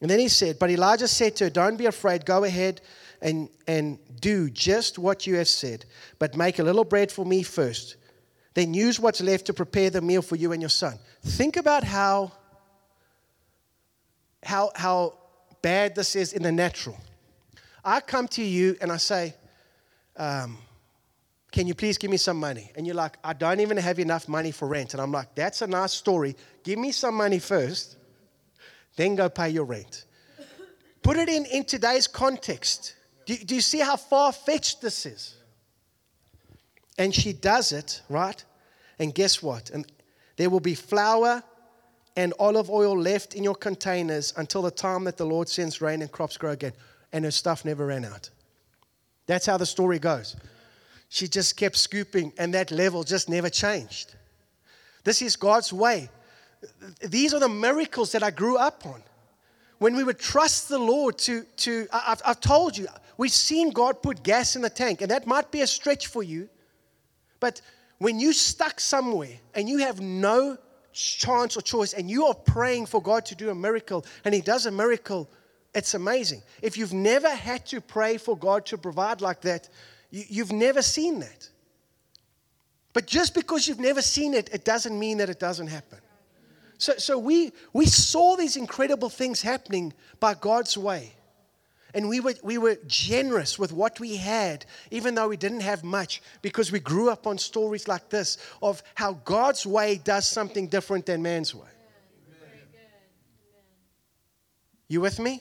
And 0.00 0.10
then 0.10 0.18
he 0.18 0.28
said, 0.28 0.58
But 0.58 0.70
Elijah 0.70 1.08
said 1.08 1.36
to 1.36 1.44
her, 1.44 1.50
Don't 1.50 1.76
be 1.76 1.86
afraid, 1.86 2.26
go 2.26 2.44
ahead 2.44 2.80
and, 3.22 3.48
and 3.66 3.98
do 4.20 4.50
just 4.50 4.98
what 4.98 5.26
you 5.26 5.36
have 5.36 5.48
said, 5.48 5.86
but 6.18 6.36
make 6.36 6.58
a 6.58 6.62
little 6.62 6.84
bread 6.84 7.10
for 7.10 7.24
me 7.24 7.42
first. 7.42 7.96
Then 8.52 8.74
use 8.74 9.00
what's 9.00 9.20
left 9.20 9.46
to 9.46 9.54
prepare 9.54 9.90
the 9.90 10.00
meal 10.00 10.22
for 10.22 10.36
you 10.36 10.52
and 10.52 10.62
your 10.62 10.68
son. 10.68 10.98
Think 11.22 11.56
about 11.56 11.82
how, 11.82 12.32
how, 14.42 14.70
how 14.76 15.14
bad 15.62 15.94
this 15.94 16.14
is 16.14 16.32
in 16.32 16.42
the 16.42 16.52
natural. 16.52 16.96
I 17.84 18.00
come 18.00 18.28
to 18.28 18.42
you 18.42 18.76
and 18.80 18.92
I 18.92 18.98
say, 18.98 19.34
um, 20.16 20.58
Can 21.54 21.68
you 21.68 21.74
please 21.74 21.98
give 21.98 22.10
me 22.10 22.16
some 22.16 22.36
money? 22.36 22.72
And 22.74 22.84
you're 22.84 22.96
like, 22.96 23.16
I 23.22 23.32
don't 23.32 23.60
even 23.60 23.76
have 23.76 24.00
enough 24.00 24.26
money 24.26 24.50
for 24.50 24.66
rent. 24.66 24.92
And 24.92 25.00
I'm 25.00 25.12
like, 25.12 25.36
That's 25.36 25.62
a 25.62 25.68
nice 25.68 25.92
story. 25.92 26.34
Give 26.64 26.80
me 26.80 26.90
some 26.90 27.14
money 27.14 27.38
first, 27.38 27.96
then 28.96 29.14
go 29.14 29.28
pay 29.28 29.50
your 29.50 29.64
rent. 29.64 30.04
Put 31.04 31.16
it 31.16 31.28
in, 31.28 31.44
in 31.44 31.64
today's 31.64 32.08
context. 32.08 32.96
Do, 33.24 33.36
do 33.36 33.54
you 33.54 33.60
see 33.60 33.78
how 33.78 33.94
far 33.94 34.32
fetched 34.32 34.82
this 34.82 35.06
is? 35.06 35.36
And 36.98 37.14
she 37.14 37.32
does 37.32 37.70
it, 37.70 38.02
right? 38.08 38.44
And 38.98 39.14
guess 39.14 39.40
what? 39.40 39.70
And 39.70 39.86
there 40.36 40.50
will 40.50 40.58
be 40.58 40.74
flour 40.74 41.40
and 42.16 42.34
olive 42.40 42.68
oil 42.68 42.98
left 42.98 43.34
in 43.34 43.44
your 43.44 43.54
containers 43.54 44.34
until 44.36 44.62
the 44.62 44.72
time 44.72 45.04
that 45.04 45.16
the 45.18 45.26
Lord 45.26 45.48
sends 45.48 45.80
rain 45.80 46.02
and 46.02 46.10
crops 46.10 46.36
grow 46.36 46.50
again 46.50 46.72
and 47.12 47.24
her 47.24 47.30
stuff 47.30 47.64
never 47.64 47.86
ran 47.86 48.04
out. 48.04 48.30
That's 49.26 49.46
how 49.46 49.56
the 49.56 49.66
story 49.66 50.00
goes. 50.00 50.34
She 51.08 51.28
just 51.28 51.56
kept 51.56 51.76
scooping, 51.76 52.32
and 52.38 52.54
that 52.54 52.70
level 52.70 53.04
just 53.04 53.28
never 53.28 53.48
changed. 53.48 54.14
This 55.04 55.22
is 55.22 55.36
God's 55.36 55.72
way. 55.72 56.08
These 57.02 57.34
are 57.34 57.40
the 57.40 57.48
miracles 57.48 58.12
that 58.12 58.22
I 58.22 58.30
grew 58.30 58.56
up 58.56 58.86
on. 58.86 59.02
When 59.78 59.96
we 59.96 60.04
would 60.04 60.18
trust 60.18 60.68
the 60.68 60.78
Lord 60.78 61.18
to, 61.18 61.42
to 61.42 61.86
I've, 61.92 62.22
I've 62.24 62.40
told 62.40 62.76
you, 62.76 62.86
we've 63.16 63.30
seen 63.30 63.70
God 63.70 64.02
put 64.02 64.22
gas 64.22 64.56
in 64.56 64.62
the 64.62 64.70
tank, 64.70 65.02
and 65.02 65.10
that 65.10 65.26
might 65.26 65.50
be 65.50 65.60
a 65.60 65.66
stretch 65.66 66.06
for 66.06 66.22
you. 66.22 66.48
But 67.38 67.60
when 67.98 68.18
you 68.18 68.32
stuck 68.32 68.80
somewhere 68.80 69.38
and 69.54 69.68
you 69.68 69.78
have 69.78 70.00
no 70.00 70.56
chance 70.92 71.56
or 71.56 71.60
choice, 71.60 71.92
and 71.92 72.08
you 72.08 72.26
are 72.26 72.34
praying 72.34 72.86
for 72.86 73.02
God 73.02 73.26
to 73.26 73.34
do 73.34 73.50
a 73.50 73.54
miracle, 73.54 74.06
and 74.24 74.34
He 74.34 74.40
does 74.40 74.66
a 74.66 74.70
miracle, 74.70 75.28
it's 75.74 75.94
amazing. 75.94 76.42
If 76.62 76.78
you've 76.78 76.92
never 76.92 77.28
had 77.28 77.66
to 77.66 77.80
pray 77.80 78.16
for 78.16 78.38
God 78.38 78.64
to 78.66 78.78
provide 78.78 79.20
like 79.20 79.40
that, 79.42 79.68
you, 80.14 80.44
have 80.44 80.52
never 80.52 80.80
seen 80.80 81.20
that. 81.20 81.48
But 82.92 83.06
just 83.06 83.34
because 83.34 83.66
you've 83.66 83.80
never 83.80 84.00
seen 84.00 84.32
it, 84.34 84.48
it 84.52 84.64
doesn't 84.64 84.96
mean 84.96 85.18
that 85.18 85.28
it 85.28 85.40
doesn't 85.40 85.66
happen. 85.66 85.98
So, 86.78 86.92
so 86.98 87.18
we, 87.18 87.52
we 87.72 87.86
saw 87.86 88.36
these 88.36 88.56
incredible 88.56 89.08
things 89.08 89.42
happening 89.42 89.92
by 90.20 90.34
God's 90.34 90.78
way. 90.78 91.12
And 91.94 92.08
we 92.08 92.20
were, 92.20 92.34
we 92.42 92.58
were 92.58 92.76
generous 92.86 93.58
with 93.58 93.72
what 93.72 93.98
we 93.98 94.16
had, 94.16 94.66
even 94.90 95.14
though 95.14 95.28
we 95.28 95.36
didn't 95.36 95.60
have 95.60 95.82
much, 95.82 96.22
because 96.42 96.70
we 96.70 96.80
grew 96.80 97.10
up 97.10 97.26
on 97.26 97.36
stories 97.38 97.88
like 97.88 98.08
this 98.08 98.38
of 98.62 98.82
how 98.94 99.14
God's 99.24 99.66
way 99.66 100.00
does 100.02 100.26
something 100.28 100.68
different 100.68 101.06
than 101.06 101.22
man's 101.22 101.54
way. 101.54 101.68
You 104.86 105.00
with 105.00 105.18
me? 105.18 105.40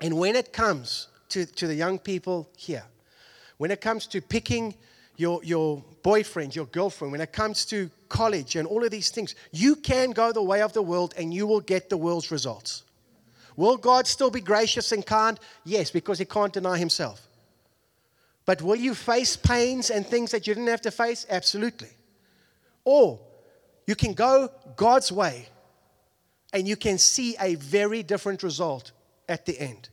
And 0.00 0.18
when 0.18 0.36
it 0.36 0.52
comes 0.52 1.08
to, 1.30 1.46
to 1.46 1.66
the 1.66 1.74
young 1.74 1.98
people 1.98 2.50
here, 2.56 2.84
when 3.58 3.70
it 3.70 3.80
comes 3.80 4.06
to 4.08 4.20
picking 4.20 4.74
your, 5.16 5.42
your 5.42 5.82
boyfriend, 6.02 6.54
your 6.54 6.66
girlfriend, 6.66 7.12
when 7.12 7.20
it 7.20 7.32
comes 7.32 7.64
to 7.66 7.90
college 8.08 8.56
and 8.56 8.68
all 8.68 8.84
of 8.84 8.90
these 8.90 9.10
things, 9.10 9.34
you 9.50 9.76
can 9.76 10.10
go 10.10 10.32
the 10.32 10.42
way 10.42 10.62
of 10.62 10.72
the 10.72 10.82
world 10.82 11.14
and 11.16 11.32
you 11.32 11.46
will 11.46 11.60
get 11.60 11.88
the 11.88 11.96
world's 11.96 12.30
results. 12.30 12.84
Will 13.56 13.78
God 13.78 14.06
still 14.06 14.30
be 14.30 14.40
gracious 14.40 14.92
and 14.92 15.04
kind? 15.04 15.40
Yes, 15.64 15.90
because 15.90 16.18
He 16.18 16.26
can't 16.26 16.52
deny 16.52 16.76
Himself. 16.76 17.26
But 18.44 18.62
will 18.62 18.76
you 18.76 18.94
face 18.94 19.36
pains 19.36 19.90
and 19.90 20.06
things 20.06 20.30
that 20.30 20.46
you 20.46 20.54
didn't 20.54 20.68
have 20.68 20.82
to 20.82 20.90
face? 20.90 21.26
Absolutely. 21.28 21.90
Or 22.84 23.18
you 23.86 23.96
can 23.96 24.12
go 24.12 24.50
God's 24.76 25.10
way 25.10 25.48
and 26.52 26.68
you 26.68 26.76
can 26.76 26.98
see 26.98 27.36
a 27.40 27.56
very 27.56 28.02
different 28.02 28.42
result 28.42 28.92
at 29.28 29.46
the 29.46 29.58
end. 29.58 29.88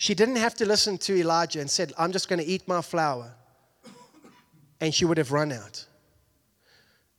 She 0.00 0.14
didn't 0.14 0.36
have 0.36 0.54
to 0.54 0.64
listen 0.64 0.96
to 0.96 1.14
Elijah 1.14 1.60
and 1.60 1.70
said, 1.70 1.92
I'm 1.98 2.10
just 2.10 2.26
going 2.26 2.38
to 2.38 2.46
eat 2.46 2.66
my 2.66 2.80
flour. 2.80 3.34
And 4.80 4.94
she 4.94 5.04
would 5.04 5.18
have 5.18 5.30
run 5.30 5.52
out. 5.52 5.84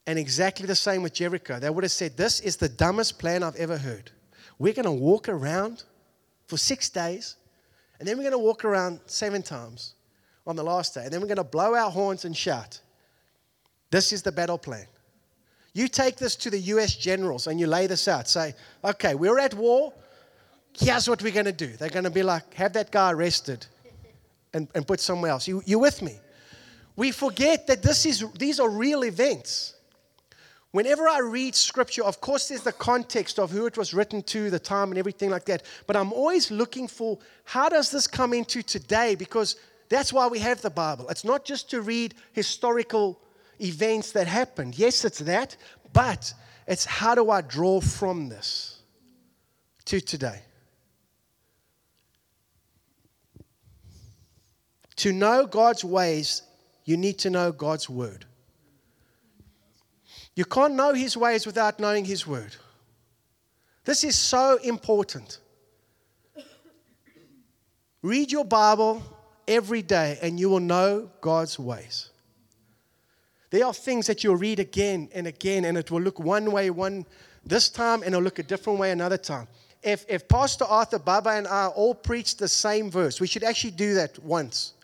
And 0.08 0.18
exactly 0.18 0.66
the 0.66 0.76
same 0.76 1.04
with 1.04 1.14
Jericho. 1.14 1.60
They 1.60 1.70
would 1.70 1.84
have 1.84 1.92
said, 1.92 2.18
This 2.18 2.40
is 2.40 2.58
the 2.58 2.68
dumbest 2.68 3.20
plan 3.20 3.44
I've 3.44 3.56
ever 3.58 3.78
heard. 3.78 4.10
We're 4.58 4.74
going 4.74 4.86
to 4.86 4.92
walk 4.92 5.30
around 5.30 5.84
for 6.48 6.58
six 6.58 6.90
days, 6.90 7.36
and 8.00 8.08
then 8.08 8.18
we're 8.18 8.24
going 8.24 8.32
to 8.32 8.40
walk 8.40 8.66
around 8.66 9.00
seven 9.06 9.44
times 9.44 9.94
on 10.48 10.56
the 10.56 10.64
last 10.64 10.96
day, 10.96 11.04
and 11.04 11.14
then 11.14 11.22
we're 11.22 11.28
going 11.28 11.38
to 11.38 11.44
blow 11.44 11.76
our 11.76 11.92
horns 11.92 12.26
and 12.26 12.36
shout. 12.36 12.82
This 13.92 14.12
is 14.12 14.24
the 14.24 14.32
battle 14.32 14.58
plan. 14.58 14.88
You 15.74 15.88
take 15.88 16.16
this 16.16 16.36
to 16.38 16.50
the 16.50 16.60
US 16.60 16.96
generals 16.96 17.46
and 17.46 17.60
you 17.60 17.68
lay 17.68 17.86
this 17.86 18.08
out. 18.08 18.28
Say, 18.28 18.56
okay, 18.84 19.14
we're 19.14 19.38
at 19.38 19.54
war 19.54 19.94
here's 20.78 21.08
what 21.08 21.22
we're 21.22 21.32
going 21.32 21.46
to 21.46 21.52
do. 21.52 21.68
They're 21.68 21.90
going 21.90 22.06
to 22.06 22.10
be 22.10 22.24
like, 22.24 22.54
have 22.56 22.74
that 22.74 22.92
guy 22.92 23.12
arrested 23.12 23.66
and, 24.54 24.68
and 24.76 24.86
put 24.86 25.00
somewhere 25.00 25.32
else. 25.32 25.48
You, 25.48 25.62
you 25.66 25.80
with 25.80 26.02
me? 26.02 26.20
We 26.96 27.12
forget 27.12 27.68
that 27.68 27.82
this 27.82 28.06
is, 28.06 28.26
these 28.38 28.60
are 28.60 28.70
real 28.70 29.04
events. 29.04 29.76
Whenever 30.72 31.08
I 31.08 31.20
read 31.20 31.54
scripture, 31.54 32.04
of 32.04 32.22
course, 32.22 32.48
there's 32.48 32.64
the 32.64 32.72
context 32.72 33.40
of 33.40 33.52
who 33.52 33.66
it 33.66 33.78
was 33.78 33.94
written 33.94 34.24
to, 34.24 34.50
the 34.50 34.60
time, 34.60 34.90
and 34.90 34.98
everything 34.98 35.30
like 35.30 35.46
that. 35.46 35.64
But 35.86 35.98
I'm 35.98 36.14
always 36.14 36.50
looking 36.50 36.88
for 36.88 37.20
how 37.44 37.68
does 37.68 37.92
this 37.92 38.08
come 38.08 38.34
into 38.34 38.62
today? 38.62 39.16
Because 39.16 39.58
that's 39.90 40.14
why 40.14 40.28
we 40.28 40.40
have 40.40 40.62
the 40.62 40.70
Bible. 40.70 41.10
It's 41.10 41.26
not 41.26 41.44
just 41.44 41.70
to 41.72 41.82
read 41.82 42.16
historical 42.32 43.20
events 43.60 44.14
that 44.14 44.28
happened. 44.28 44.78
Yes, 44.78 45.04
it's 45.04 45.20
that, 45.20 45.58
but 45.92 46.34
it's 46.68 46.86
how 46.86 47.16
do 47.16 47.30
I 47.30 47.42
draw 47.42 47.82
from 47.82 48.30
this 48.30 48.80
to 49.86 50.00
today? 50.00 50.40
To 55.02 55.12
know 55.12 55.48
God's 55.48 55.84
ways, 55.84 56.44
you 56.86 56.96
need 56.96 57.18
to 57.20 57.32
know 57.32 57.52
God's 57.52 57.90
word. 57.90 58.24
You 60.36 60.46
can't 60.46 60.76
know 60.76 60.94
his 60.94 61.18
ways 61.18 61.48
without 61.48 61.80
knowing 61.80 62.06
his 62.06 62.28
word. 62.28 62.56
This 63.84 64.04
is 64.04 64.16
so 64.16 64.58
important. 64.58 65.40
Read 68.04 68.32
your 68.32 68.46
Bible 68.46 69.02
every 69.48 69.82
day 69.82 70.20
and 70.22 70.40
you 70.40 70.50
will 70.50 70.60
know 70.60 71.10
God's 71.20 71.58
ways. 71.58 72.12
There 73.50 73.66
are 73.66 73.74
things 73.74 74.06
that 74.06 74.24
you'll 74.24 74.36
read 74.36 74.60
again 74.60 75.10
and 75.16 75.26
again, 75.26 75.66
and 75.66 75.80
it 75.80 75.90
will 75.90 76.02
look 76.02 76.20
one 76.20 76.52
way 76.52 76.70
one 76.70 77.08
this 77.44 77.70
time, 77.70 78.04
and 78.04 78.14
it'll 78.14 78.22
look 78.22 78.38
a 78.38 78.44
different 78.44 78.78
way 78.78 78.92
another 78.92 79.18
time. 79.18 79.48
If, 79.82 80.06
if 80.08 80.28
Pastor 80.28 80.66
Arthur, 80.66 81.00
Baba, 81.00 81.32
and 81.32 81.48
I 81.48 81.70
all 81.70 81.96
preach 81.96 82.38
the 82.38 82.48
same 82.48 82.92
verse, 82.92 83.20
we 83.20 83.26
should 83.26 83.44
actually 83.44 83.72
do 83.72 83.96
that 83.96 84.20
once 84.20 84.76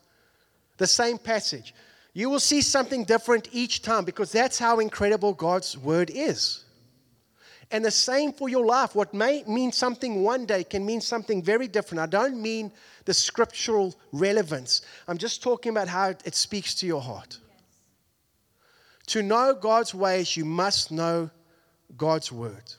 the 0.78 0.88
same 0.88 1.18
passage. 1.18 1.74
You 2.14 2.30
will 2.30 2.40
see 2.40 2.62
something 2.62 3.04
different 3.04 3.50
each 3.52 3.82
time 3.82 4.06
because 4.06 4.32
that's 4.32 4.58
how 4.58 4.80
incredible 4.80 5.34
God's 5.34 5.78
word 5.78 6.10
is. 6.14 6.64
And 7.70 7.84
the 7.84 7.92
same 7.92 8.32
for 8.32 8.48
your 8.48 8.66
life. 8.66 8.96
What 8.96 9.14
may 9.14 9.44
mean 9.46 9.72
something 9.72 10.24
one 10.24 10.46
day 10.46 10.64
can 10.64 10.86
mean 10.86 11.02
something 11.02 11.44
very 11.44 11.68
different. 11.68 12.00
I 12.00 12.06
don't 12.06 12.42
mean 12.42 12.72
the 13.06 13.14
scriptural 13.14 13.96
relevance, 14.12 14.82
I'm 15.08 15.18
just 15.18 15.42
talking 15.42 15.72
about 15.72 15.88
how 15.88 16.10
it 16.10 16.36
speaks 16.36 16.76
to 16.76 16.88
your 16.88 17.02
heart. 17.02 17.40
To 19.08 19.24
know 19.24 19.54
God's 19.54 19.96
ways, 19.96 20.36
you 20.36 20.44
must 20.44 20.92
know 20.92 21.30
God's 21.96 22.32
word. 22.32 22.74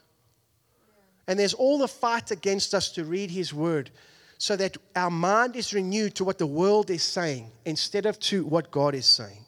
And 1.26 1.38
there's 1.38 1.54
all 1.54 1.78
the 1.78 1.88
fight 1.88 2.30
against 2.30 2.74
us 2.74 2.90
to 2.92 3.04
read 3.04 3.30
His 3.30 3.54
word 3.54 3.90
so 4.38 4.54
that 4.54 4.76
our 4.94 5.10
mind 5.10 5.56
is 5.56 5.74
renewed 5.74 6.14
to 6.14 6.24
what 6.24 6.38
the 6.38 6.46
world 6.46 6.90
is 6.90 7.02
saying 7.02 7.50
instead 7.64 8.06
of 8.06 8.18
to 8.20 8.44
what 8.44 8.70
God 8.70 8.94
is 8.94 9.06
saying. 9.06 9.44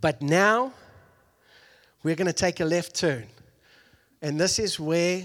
But 0.00 0.20
now 0.20 0.74
we're 2.02 2.16
going 2.16 2.26
to 2.26 2.34
take 2.34 2.60
a 2.60 2.64
left 2.66 2.94
turn. 2.94 3.24
And 4.20 4.38
this 4.38 4.58
is 4.58 4.78
where 4.78 5.22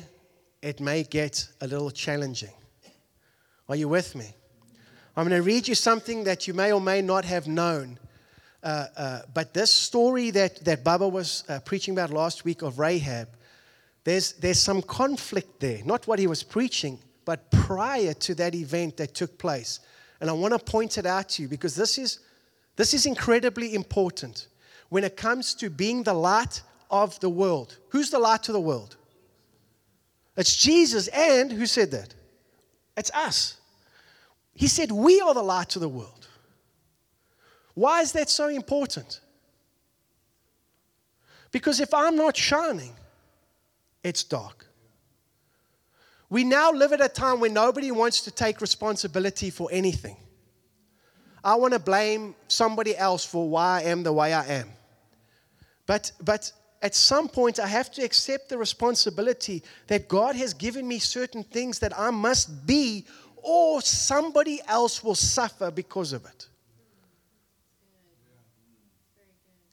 it 0.61 0.79
may 0.79 1.03
get 1.03 1.45
a 1.59 1.67
little 1.67 1.91
challenging. 1.91 2.53
Are 3.67 3.75
you 3.75 3.89
with 3.89 4.15
me? 4.15 4.33
I'm 5.15 5.27
going 5.27 5.41
to 5.41 5.45
read 5.45 5.67
you 5.67 5.75
something 5.75 6.23
that 6.23 6.47
you 6.47 6.53
may 6.53 6.71
or 6.71 6.79
may 6.79 7.01
not 7.01 7.25
have 7.25 7.47
known. 7.47 7.99
Uh, 8.63 8.85
uh, 8.95 9.21
but 9.33 9.53
this 9.53 9.71
story 9.71 10.31
that, 10.31 10.63
that 10.63 10.83
Baba 10.85 11.07
was 11.07 11.43
uh, 11.49 11.59
preaching 11.59 11.93
about 11.93 12.11
last 12.11 12.45
week 12.45 12.61
of 12.61 12.79
Rahab, 12.79 13.27
there's, 14.05 14.33
there's 14.33 14.59
some 14.59 14.81
conflict 14.81 15.59
there. 15.59 15.81
Not 15.83 16.07
what 16.07 16.19
he 16.19 16.27
was 16.27 16.43
preaching, 16.43 16.99
but 17.29 17.51
prior 17.51 18.11
to 18.11 18.33
that 18.33 18.55
event 18.55 18.97
that 18.97 19.13
took 19.13 19.37
place. 19.37 19.81
And 20.19 20.31
I 20.31 20.33
want 20.33 20.51
to 20.51 20.57
point 20.57 20.97
it 20.97 21.05
out 21.05 21.29
to 21.29 21.43
you 21.43 21.47
because 21.47 21.75
this 21.75 21.99
is, 21.99 22.21
this 22.75 22.91
is 22.95 23.05
incredibly 23.05 23.75
important 23.75 24.47
when 24.89 25.03
it 25.03 25.15
comes 25.15 25.53
to 25.53 25.69
being 25.69 26.01
the 26.01 26.15
light 26.15 26.63
of 26.89 27.19
the 27.19 27.29
world. 27.29 27.77
Who's 27.89 28.09
the 28.09 28.17
light 28.17 28.41
to 28.45 28.51
the 28.51 28.59
world? 28.59 28.97
It's 30.37 30.55
Jesus. 30.55 31.07
And 31.09 31.51
who 31.51 31.67
said 31.67 31.91
that? 31.91 32.15
It's 32.97 33.11
us. 33.11 33.57
He 34.55 34.67
said, 34.67 34.91
We 34.91 35.21
are 35.21 35.35
the 35.35 35.43
light 35.43 35.69
to 35.69 35.79
the 35.79 35.87
world. 35.87 36.27
Why 37.75 38.01
is 38.01 38.11
that 38.13 38.31
so 38.31 38.47
important? 38.47 39.21
Because 41.51 41.79
if 41.79 41.93
I'm 41.93 42.15
not 42.15 42.35
shining, 42.35 42.95
it's 44.03 44.23
dark. 44.23 44.65
We 46.29 46.43
now 46.43 46.71
live 46.71 46.93
at 46.93 47.01
a 47.01 47.09
time 47.09 47.39
where 47.39 47.49
nobody 47.49 47.91
wants 47.91 48.21
to 48.21 48.31
take 48.31 48.61
responsibility 48.61 49.49
for 49.49 49.67
anything. 49.71 50.17
I 51.43 51.55
want 51.55 51.73
to 51.73 51.79
blame 51.79 52.35
somebody 52.47 52.95
else 52.95 53.25
for 53.25 53.49
why 53.49 53.79
I 53.79 53.83
am 53.83 54.03
the 54.03 54.13
way 54.13 54.33
I 54.33 54.45
am. 54.45 54.69
But, 55.87 56.11
but 56.21 56.51
at 56.81 56.93
some 56.93 57.27
point, 57.27 57.59
I 57.59 57.67
have 57.67 57.89
to 57.91 58.03
accept 58.03 58.49
the 58.49 58.57
responsibility 58.57 59.63
that 59.87 60.07
God 60.07 60.35
has 60.35 60.53
given 60.53 60.87
me 60.87 60.99
certain 60.99 61.43
things 61.43 61.79
that 61.79 61.97
I 61.97 62.11
must 62.11 62.67
be, 62.67 63.05
or 63.37 63.81
somebody 63.81 64.59
else 64.67 65.03
will 65.03 65.15
suffer 65.15 65.71
because 65.71 66.13
of 66.13 66.25
it. 66.25 66.47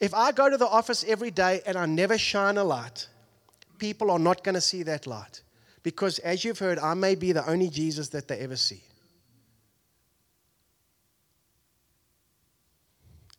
If 0.01 0.14
I 0.14 0.33
go 0.33 0.49
to 0.49 0.57
the 0.57 0.69
office 0.69 1.05
every 1.07 1.31
day 1.31 1.61
and 1.66 1.77
I 1.77 1.87
never 1.87 2.16
shine 2.16 2.59
a 2.59 2.64
light, 2.64 3.09
people 3.79 4.11
are 4.11 4.19
not 4.19 4.45
going 4.45 4.55
to 4.55 4.61
see 4.61 4.83
that 4.85 5.07
light. 5.07 5.42
Because 5.87 6.18
as 6.18 6.44
you've 6.44 6.59
heard, 6.59 6.81
I 6.81 6.94
may 6.94 7.14
be 7.14 7.31
the 7.31 7.49
only 7.49 7.70
Jesus 7.70 8.09
that 8.09 8.27
they 8.27 8.40
ever 8.40 8.57
see. 8.57 8.83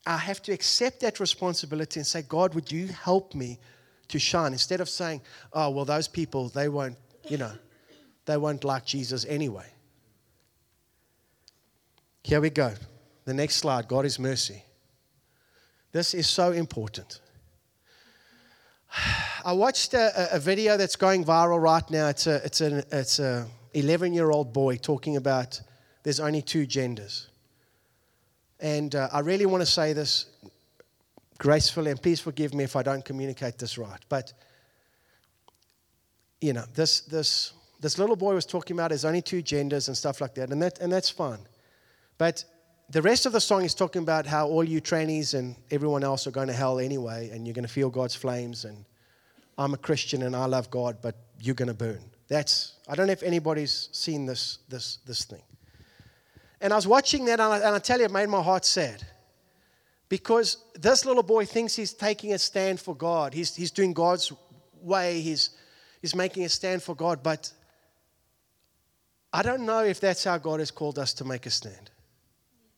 I 0.06 0.16
have 0.16 0.42
to 0.44 0.54
accept 0.54 1.02
that 1.02 1.20
responsibility 1.20 2.00
and 2.00 2.08
say, 2.08 2.22
God, 2.22 2.56
would 2.56 2.72
you 2.72 2.88
help 2.88 3.36
me 3.36 3.60
to 4.08 4.18
shine? 4.18 4.54
Instead 4.54 4.80
of 4.80 4.88
saying, 4.88 5.20
oh, 5.52 5.72
well, 5.72 5.84
those 5.84 6.08
people, 6.08 6.48
they 6.48 6.70
won't, 6.70 6.96
you 7.28 7.38
know, 7.38 7.52
they 8.24 8.38
won't 8.38 8.64
like 8.64 8.86
Jesus 8.86 9.26
anyway. 9.26 9.68
Here 12.24 12.40
we 12.40 12.50
go. 12.50 12.76
The 13.26 13.34
next 13.34 13.56
slide 13.58 13.90
God 13.90 14.06
is 14.06 14.20
mercy. 14.20 14.64
This 15.92 16.14
is 16.14 16.30
so 16.30 16.54
important. 16.54 17.20
I 19.46 19.54
watched 19.54 19.94
a, 19.94 20.36
a, 20.36 20.40
video 20.40 20.78
that's 20.78 20.96
going 20.96 21.24
viral 21.24 21.62
right 21.62 21.90
now. 21.90 22.08
It's 22.08 22.28
a 22.28 22.44
it's 22.44 22.62
an 22.62 22.84
it's 22.92 23.20
a 23.20 23.48
11 23.74 24.14
year 24.14 24.32
old 24.32 24.54
boy 24.54 24.78
talking 24.78 25.16
about 25.16 25.62
there's 26.04 26.20
only 26.20 26.42
two 26.42 26.66
genders, 26.66 27.28
and 28.60 28.94
uh, 28.96 29.10
I 29.12 29.20
really 29.20 29.46
want 29.46 29.62
to 29.62 29.66
say 29.66 29.94
this 29.94 30.26
gracefully, 31.38 31.92
and 31.92 32.02
please 32.02 32.20
forgive 32.20 32.54
me 32.54 32.64
if 32.64 32.76
I 32.76 32.84
don't 32.84 33.06
communicate 33.06 33.58
this 33.58 33.78
right. 33.78 34.00
But 34.10 34.34
you 36.42 36.54
know, 36.54 36.66
this 36.74 37.02
this 37.02 37.54
this 37.80 37.98
little 37.98 38.16
boy 38.16 38.34
was 38.34 38.46
talking 38.46 38.76
about 38.76 38.90
there's 38.90 39.06
only 39.06 39.22
two 39.22 39.42
genders 39.42 39.88
and 39.88 39.96
stuff 39.96 40.22
like 40.22 40.36
that, 40.36 40.52
and 40.52 40.62
that 40.62 40.80
and 40.80 40.92
that's 40.92 41.10
fine. 41.10 41.40
But 42.18 42.44
the 42.90 43.02
rest 43.02 43.26
of 43.26 43.34
the 43.34 43.42
song 43.42 43.64
is 43.66 43.74
talking 43.74 44.02
about 44.02 44.26
how 44.26 44.48
all 44.48 44.64
you 44.64 44.80
trainees 44.80 45.34
and 45.34 45.56
everyone 45.72 46.04
else 46.04 46.26
are 46.26 46.32
going 46.32 46.48
to 46.48 46.54
hell 46.54 46.80
anyway, 46.80 47.30
and 47.32 47.46
you're 47.46 47.54
going 47.54 47.66
to 47.66 47.72
feel 47.72 47.90
God's 47.90 48.16
flames. 48.16 48.66
And 48.66 48.86
I'm 49.58 49.74
a 49.74 49.78
Christian 49.78 50.24
and 50.24 50.36
I 50.36 50.46
love 50.46 50.70
God, 50.70 50.98
but 51.02 51.16
you're 51.42 51.56
going 51.56 51.68
to 51.68 51.74
burn. 51.74 52.00
That's 52.28 52.74
I 52.88 52.96
don't 52.96 53.08
know 53.08 53.14
if 53.14 53.24
anybody's 53.24 53.90
seen 53.92 54.26
this 54.26 54.60
this 54.70 55.00
this 55.06 55.26
thing. 55.26 55.44
And 56.60 56.74
I 56.74 56.76
was 56.76 56.88
watching 56.88 57.26
that, 57.26 57.40
and 57.40 57.54
I, 57.54 57.58
and 57.58 57.76
I 57.76 57.80
tell 57.80 58.00
you, 58.00 58.06
it 58.06 58.12
made 58.12 58.30
my 58.30 58.42
heart 58.42 58.66
sad. 58.66 59.04
Because 60.10 60.58
this 60.74 61.06
little 61.06 61.24
boy 61.24 61.46
thinks 61.46 61.76
he's 61.76 61.94
taking 61.94 62.34
a 62.34 62.40
stand 62.40 62.80
for 62.80 62.96
God. 62.96 63.34
He's, 63.34 63.56
he's 63.56 63.72
doing 63.72 63.94
God's 63.94 64.32
way, 64.82 65.22
he's, 65.22 65.52
he's 66.02 66.16
making 66.16 66.46
a 66.46 66.50
stand 66.50 66.82
for 66.82 66.96
God. 66.96 67.22
But 67.22 67.52
I 69.34 69.44
don't 69.44 69.66
know 69.66 69.84
if 69.84 70.00
that's 70.00 70.24
how 70.24 70.38
God 70.38 70.60
has 70.60 70.72
called 70.72 70.98
us 70.98 71.14
to 71.16 71.26
make 71.26 71.46
a 71.46 71.52
stand. 71.52 71.92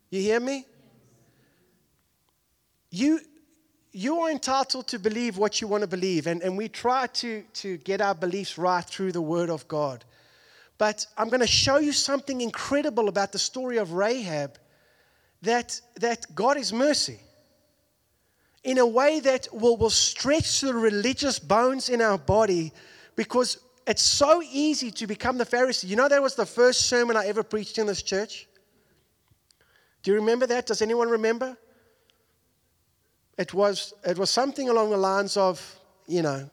You 0.09 0.21
hear 0.21 0.39
me? 0.39 0.65
You, 2.91 3.19
you 3.91 4.19
are 4.21 4.31
entitled 4.31 4.87
to 4.87 4.99
believe 4.99 5.37
what 5.37 5.61
you 5.61 5.67
want 5.67 5.81
to 5.81 5.87
believe, 5.87 6.25
and, 6.27 6.41
and 6.41 6.57
we 6.57 6.67
try 6.67 7.07
to, 7.07 7.43
to 7.53 7.77
get 7.77 8.01
our 8.01 8.15
beliefs 8.15 8.57
right 8.57 8.83
through 8.83 9.11
the 9.11 9.21
Word 9.21 9.49
of 9.49 9.67
God. 9.67 10.03
But 10.77 11.05
I'm 11.17 11.29
going 11.29 11.41
to 11.41 11.47
show 11.47 11.77
you 11.77 11.91
something 11.91 12.41
incredible 12.41 13.09
about 13.09 13.31
the 13.31 13.39
story 13.39 13.77
of 13.77 13.93
Rahab 13.93 14.57
that, 15.41 15.79
that 15.99 16.25
God 16.33 16.57
is 16.57 16.73
mercy 16.73 17.19
in 18.63 18.77
a 18.77 18.85
way 18.85 19.19
that 19.19 19.47
will, 19.51 19.77
will 19.77 19.89
stretch 19.89 20.61
the 20.61 20.73
religious 20.73 21.39
bones 21.39 21.89
in 21.89 22.01
our 22.01 22.17
body 22.17 22.73
because 23.15 23.59
it's 23.87 24.01
so 24.01 24.41
easy 24.51 24.91
to 24.91 25.07
become 25.07 25.37
the 25.37 25.45
Pharisee. 25.45 25.87
You 25.87 25.95
know, 25.95 26.07
that 26.07 26.21
was 26.21 26.35
the 26.35 26.45
first 26.45 26.87
sermon 26.87 27.15
I 27.15 27.27
ever 27.27 27.43
preached 27.43 27.77
in 27.77 27.87
this 27.87 28.01
church. 28.01 28.47
Do 30.03 30.11
you 30.11 30.15
remember 30.15 30.47
that? 30.47 30.65
Does 30.65 30.81
anyone 30.81 31.09
remember? 31.09 31.57
It 33.37 33.53
was, 33.53 33.93
it 34.05 34.17
was 34.17 34.29
something 34.29 34.69
along 34.69 34.89
the 34.89 34.97
lines 34.97 35.37
of, 35.37 35.79
you 36.07 36.21
know, 36.21 36.49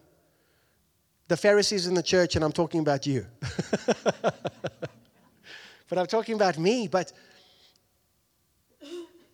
the 1.28 1.36
Pharisees 1.36 1.86
in 1.86 1.94
the 1.94 2.02
church, 2.02 2.36
and 2.36 2.44
I'm 2.44 2.52
talking 2.52 2.80
about 2.80 3.06
you. 3.06 3.26
but 5.88 5.98
I'm 5.98 6.06
talking 6.06 6.36
about 6.36 6.58
me. 6.58 6.86
But 6.86 7.12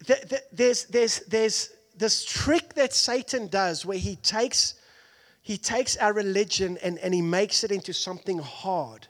th- 0.07 0.29
th- 0.29 0.42
there's, 0.53 0.85
there's, 0.87 1.20
there's 1.20 1.70
this 1.96 2.25
trick 2.25 2.75
that 2.75 2.92
Satan 2.92 3.48
does 3.48 3.85
where 3.85 3.98
he 3.98 4.16
takes, 4.16 4.75
he 5.42 5.59
takes 5.59 5.96
our 5.98 6.12
religion 6.12 6.79
and, 6.83 6.98
and 6.98 7.12
he 7.12 7.20
makes 7.22 7.64
it 7.64 7.70
into 7.70 7.92
something 7.92 8.38
hard. 8.38 9.07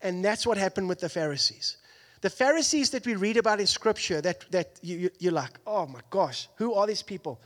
And 0.00 0.24
that's 0.24 0.46
what 0.46 0.56
happened 0.56 0.88
with 0.88 1.00
the 1.00 1.08
Pharisees. 1.08 1.76
The 2.20 2.30
Pharisees 2.30 2.90
that 2.90 3.06
we 3.06 3.14
read 3.14 3.36
about 3.36 3.60
in 3.60 3.66
Scripture, 3.66 4.20
that, 4.20 4.44
that 4.50 4.78
you, 4.82 5.10
you're 5.18 5.32
like, 5.32 5.58
oh 5.66 5.86
my 5.86 6.00
gosh, 6.10 6.48
who 6.56 6.74
are 6.74 6.86
these 6.86 7.02
people? 7.02 7.40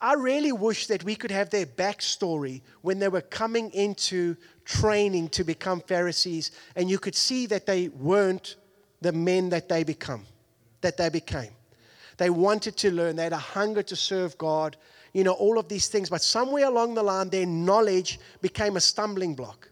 I 0.00 0.14
really 0.14 0.52
wish 0.52 0.86
that 0.88 1.02
we 1.02 1.16
could 1.16 1.30
have 1.30 1.50
their 1.50 1.66
backstory 1.66 2.60
when 2.82 2.98
they 2.98 3.08
were 3.08 3.22
coming 3.22 3.70
into 3.70 4.36
training 4.64 5.30
to 5.30 5.44
become 5.44 5.80
Pharisees, 5.80 6.52
and 6.76 6.88
you 6.88 6.98
could 6.98 7.14
see 7.14 7.46
that 7.46 7.66
they 7.66 7.88
weren't 7.88 8.56
the 9.00 9.12
men 9.12 9.48
that 9.48 9.68
they 9.68 9.82
become, 9.82 10.24
that 10.82 10.96
they 10.96 11.08
became. 11.08 11.50
They 12.18 12.30
wanted 12.30 12.76
to 12.78 12.90
learn. 12.90 13.16
They 13.16 13.24
had 13.24 13.32
a 13.32 13.38
hunger 13.38 13.82
to 13.84 13.96
serve 13.96 14.36
God, 14.38 14.76
you 15.12 15.24
know, 15.24 15.32
all 15.32 15.58
of 15.58 15.68
these 15.68 15.88
things. 15.88 16.10
But 16.10 16.20
somewhere 16.20 16.66
along 16.66 16.94
the 16.94 17.02
line, 17.02 17.30
their 17.30 17.46
knowledge 17.46 18.20
became 18.42 18.76
a 18.76 18.80
stumbling 18.80 19.34
block. 19.34 19.70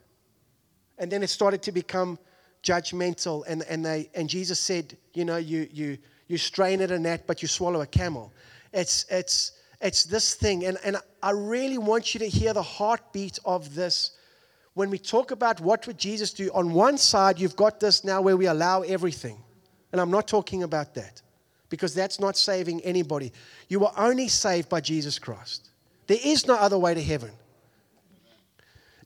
And 0.96 1.10
then 1.10 1.22
it 1.22 1.28
started 1.28 1.60
to 1.62 1.72
become 1.72 2.18
judgmental. 2.66 3.44
And, 3.46 3.62
and, 3.62 3.84
they, 3.84 4.10
and 4.14 4.28
Jesus 4.28 4.58
said, 4.58 4.96
you 5.14 5.24
know, 5.24 5.36
you, 5.36 5.68
you, 5.72 5.98
you 6.26 6.36
strain 6.36 6.82
at 6.82 6.90
a 6.90 6.98
gnat, 6.98 7.26
but 7.26 7.40
you 7.42 7.48
swallow 7.48 7.80
a 7.80 7.86
camel. 7.86 8.32
It's, 8.72 9.06
it's, 9.08 9.52
it's 9.80 10.04
this 10.04 10.34
thing. 10.34 10.66
And, 10.66 10.76
and 10.84 10.96
I 11.22 11.30
really 11.30 11.78
want 11.78 12.14
you 12.14 12.20
to 12.20 12.28
hear 12.28 12.52
the 12.52 12.62
heartbeat 12.62 13.38
of 13.44 13.74
this. 13.74 14.12
When 14.74 14.90
we 14.90 14.98
talk 14.98 15.30
about 15.30 15.60
what 15.60 15.86
would 15.86 15.96
Jesus 15.96 16.32
do, 16.32 16.50
on 16.52 16.72
one 16.74 16.98
side, 16.98 17.38
you've 17.38 17.56
got 17.56 17.80
this 17.80 18.04
now 18.04 18.20
where 18.20 18.36
we 18.36 18.46
allow 18.46 18.82
everything. 18.82 19.38
And 19.92 20.00
I'm 20.00 20.10
not 20.10 20.28
talking 20.28 20.62
about 20.62 20.94
that 20.94 21.22
because 21.70 21.94
that's 21.94 22.20
not 22.20 22.36
saving 22.36 22.80
anybody. 22.82 23.32
You 23.68 23.86
are 23.86 23.94
only 23.96 24.28
saved 24.28 24.68
by 24.68 24.80
Jesus 24.80 25.18
Christ. 25.18 25.70
There 26.06 26.18
is 26.22 26.46
no 26.46 26.54
other 26.56 26.78
way 26.78 26.94
to 26.94 27.02
heaven. 27.02 27.30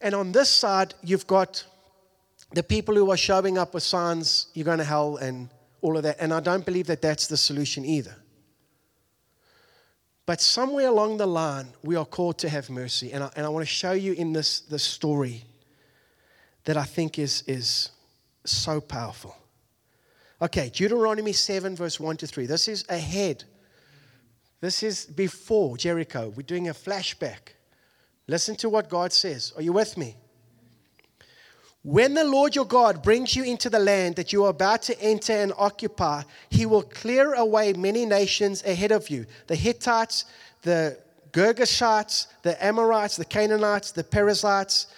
And 0.01 0.15
on 0.15 0.33
this 0.33 0.49
side, 0.49 0.95
you've 1.03 1.27
got 1.27 1.65
the 2.53 2.63
people 2.63 2.95
who 2.95 3.11
are 3.11 3.17
showing 3.17 3.59
up 3.59 3.75
with 3.75 3.83
signs, 3.83 4.49
you're 4.55 4.65
going 4.65 4.79
to 4.79 4.85
hell, 4.85 5.17
and 5.17 5.49
all 5.81 5.97
of 5.97 6.03
that. 6.03 6.17
And 6.21 6.33
I 6.33 6.41
don't 6.41 6.65
believe 6.65 6.87
that 6.89 7.03
that's 7.03 7.27
the 7.27 7.37
solution 7.37 7.85
either. 7.85 8.17
But 10.27 10.41
somewhere 10.41 10.89
along 10.89 11.17
the 11.17 11.27
line, 11.27 11.69
we 11.83 11.97
are 11.97 12.05
called 12.05 12.39
to 12.39 12.49
have 12.49 12.71
mercy. 12.71 13.13
And 13.13 13.25
I, 13.25 13.31
and 13.37 13.47
I 13.47 13.49
want 13.49 13.67
to 13.67 13.73
show 13.73 13.93
you 13.93 14.13
in 14.13 14.33
this, 14.33 14.61
this 14.61 14.85
story 14.85 15.45
that 16.65 16.77
I 16.77 16.85
think 16.85 17.19
is, 17.19 17.43
is 17.47 17.91
so 18.45 18.81
powerful. 18.81 19.37
Okay, 20.43 20.71
Deuteronomy 20.71 21.33
7, 21.33 21.77
verse 21.77 21.99
1 21.99 22.17
to 22.19 22.27
3. 22.27 22.47
This 22.47 22.69
is 22.69 22.85
ahead. 22.89 23.45
This 24.61 24.83
is 24.83 25.05
before 25.07 25.77
Jericho. 25.77 26.33
We're 26.35 26.43
doing 26.43 26.69
a 26.69 26.75
flashback. 26.75 27.55
Listen 28.27 28.57
to 28.57 28.69
what 28.69 28.89
God 28.89 29.13
says. 29.13 29.53
Are 29.57 29.63
you 29.63 29.73
with 29.73 29.97
me? 29.97 30.17
When 31.83 32.13
the 32.13 32.25
Lord 32.25 32.55
your 32.55 32.67
God 32.67 33.03
brings 33.03 33.35
you 33.35 33.43
into 33.43 33.71
the 33.71 33.79
land 33.79 34.17
that 34.17 34.33
you 34.33 34.45
are 34.45 34.51
about 34.51 34.83
to 34.83 35.01
enter 35.01 35.33
and 35.33 35.53
occupy, 35.57 36.23
he 36.51 36.67
will 36.67 36.83
clear 36.83 37.35
away 37.35 37.73
many 37.73 38.05
nations 38.05 38.63
ahead 38.65 38.93
of 38.93 39.09
you 39.09 39.25
the 39.47 39.57
Hittites, 39.57 40.27
the 40.63 40.99
Girgashites, 41.33 42.27
the 42.43 42.63
Amorites, 42.63 43.17
the 43.17 43.25
Canaanites, 43.25 43.93
the 43.93 44.05
Perizzites, 44.05 44.89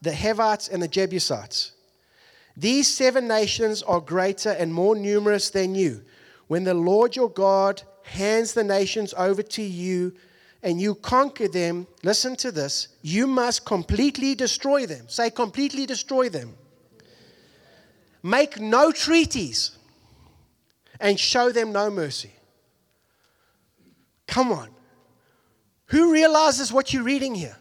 the 0.00 0.14
Hivites, 0.14 0.68
and 0.68 0.82
the 0.82 0.88
Jebusites. 0.88 1.72
These 2.56 2.88
seven 2.88 3.28
nations 3.28 3.82
are 3.82 4.00
greater 4.00 4.50
and 4.50 4.72
more 4.72 4.96
numerous 4.96 5.50
than 5.50 5.74
you. 5.74 6.02
When 6.46 6.64
the 6.64 6.74
Lord 6.74 7.16
your 7.16 7.30
God 7.30 7.82
hands 8.02 8.54
the 8.54 8.64
nations 8.64 9.12
over 9.16 9.42
to 9.42 9.62
you 9.62 10.14
and 10.62 10.80
you 10.80 10.94
conquer 10.94 11.48
them, 11.48 11.86
listen 12.02 12.36
to 12.36 12.52
this, 12.52 12.88
you 13.02 13.26
must 13.26 13.64
completely 13.64 14.34
destroy 14.34 14.86
them. 14.86 15.08
Say, 15.08 15.30
completely 15.30 15.86
destroy 15.86 16.28
them. 16.28 16.54
Make 18.22 18.60
no 18.60 18.92
treaties 18.92 19.78
and 21.00 21.18
show 21.18 21.50
them 21.50 21.72
no 21.72 21.90
mercy. 21.90 22.32
Come 24.26 24.52
on. 24.52 24.68
Who 25.86 26.12
realizes 26.12 26.72
what 26.72 26.92
you're 26.92 27.02
reading 27.02 27.34
here? 27.34 27.56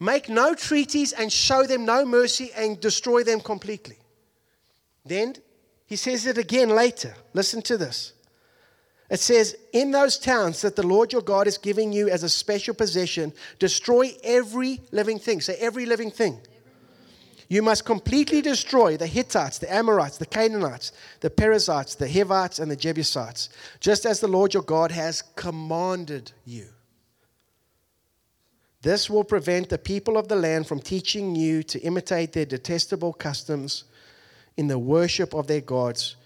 Make 0.00 0.28
no 0.28 0.54
treaties 0.54 1.12
and 1.12 1.30
show 1.30 1.64
them 1.64 1.84
no 1.84 2.04
mercy 2.04 2.50
and 2.56 2.80
destroy 2.80 3.22
them 3.22 3.40
completely. 3.40 3.98
Then 5.04 5.34
he 5.86 5.94
says 5.94 6.26
it 6.26 6.38
again 6.38 6.70
later. 6.70 7.14
Listen 7.34 7.62
to 7.62 7.76
this. 7.76 8.12
It 9.12 9.20
says, 9.20 9.54
In 9.74 9.90
those 9.90 10.16
towns 10.16 10.62
that 10.62 10.74
the 10.74 10.86
Lord 10.86 11.12
your 11.12 11.20
God 11.20 11.46
is 11.46 11.58
giving 11.58 11.92
you 11.92 12.08
as 12.08 12.22
a 12.22 12.30
special 12.30 12.74
possession, 12.74 13.34
destroy 13.58 14.12
every 14.24 14.80
living 14.90 15.18
thing. 15.18 15.42
Say, 15.42 15.54
every 15.60 15.84
living 15.84 16.10
thing. 16.10 16.40
You 17.46 17.60
must 17.60 17.84
completely 17.84 18.40
destroy 18.40 18.96
the 18.96 19.06
Hittites, 19.06 19.58
the 19.58 19.70
Amorites, 19.70 20.16
the 20.16 20.24
Canaanites, 20.24 20.92
the 21.20 21.28
Perizzites, 21.28 21.94
the 21.94 22.10
Hivites, 22.10 22.58
and 22.58 22.70
the 22.70 22.76
Jebusites, 22.76 23.50
just 23.80 24.06
as 24.06 24.20
the 24.20 24.28
Lord 24.28 24.54
your 24.54 24.62
God 24.62 24.90
has 24.90 25.20
commanded 25.36 26.32
you. 26.46 26.68
This 28.80 29.10
will 29.10 29.24
prevent 29.24 29.68
the 29.68 29.76
people 29.76 30.16
of 30.16 30.28
the 30.28 30.36
land 30.36 30.66
from 30.66 30.80
teaching 30.80 31.36
you 31.36 31.62
to 31.64 31.78
imitate 31.80 32.32
their 32.32 32.46
detestable 32.46 33.12
customs 33.12 33.84
in 34.56 34.68
the 34.68 34.78
worship 34.78 35.34
of 35.34 35.48
their 35.48 35.60
gods, 35.60 36.16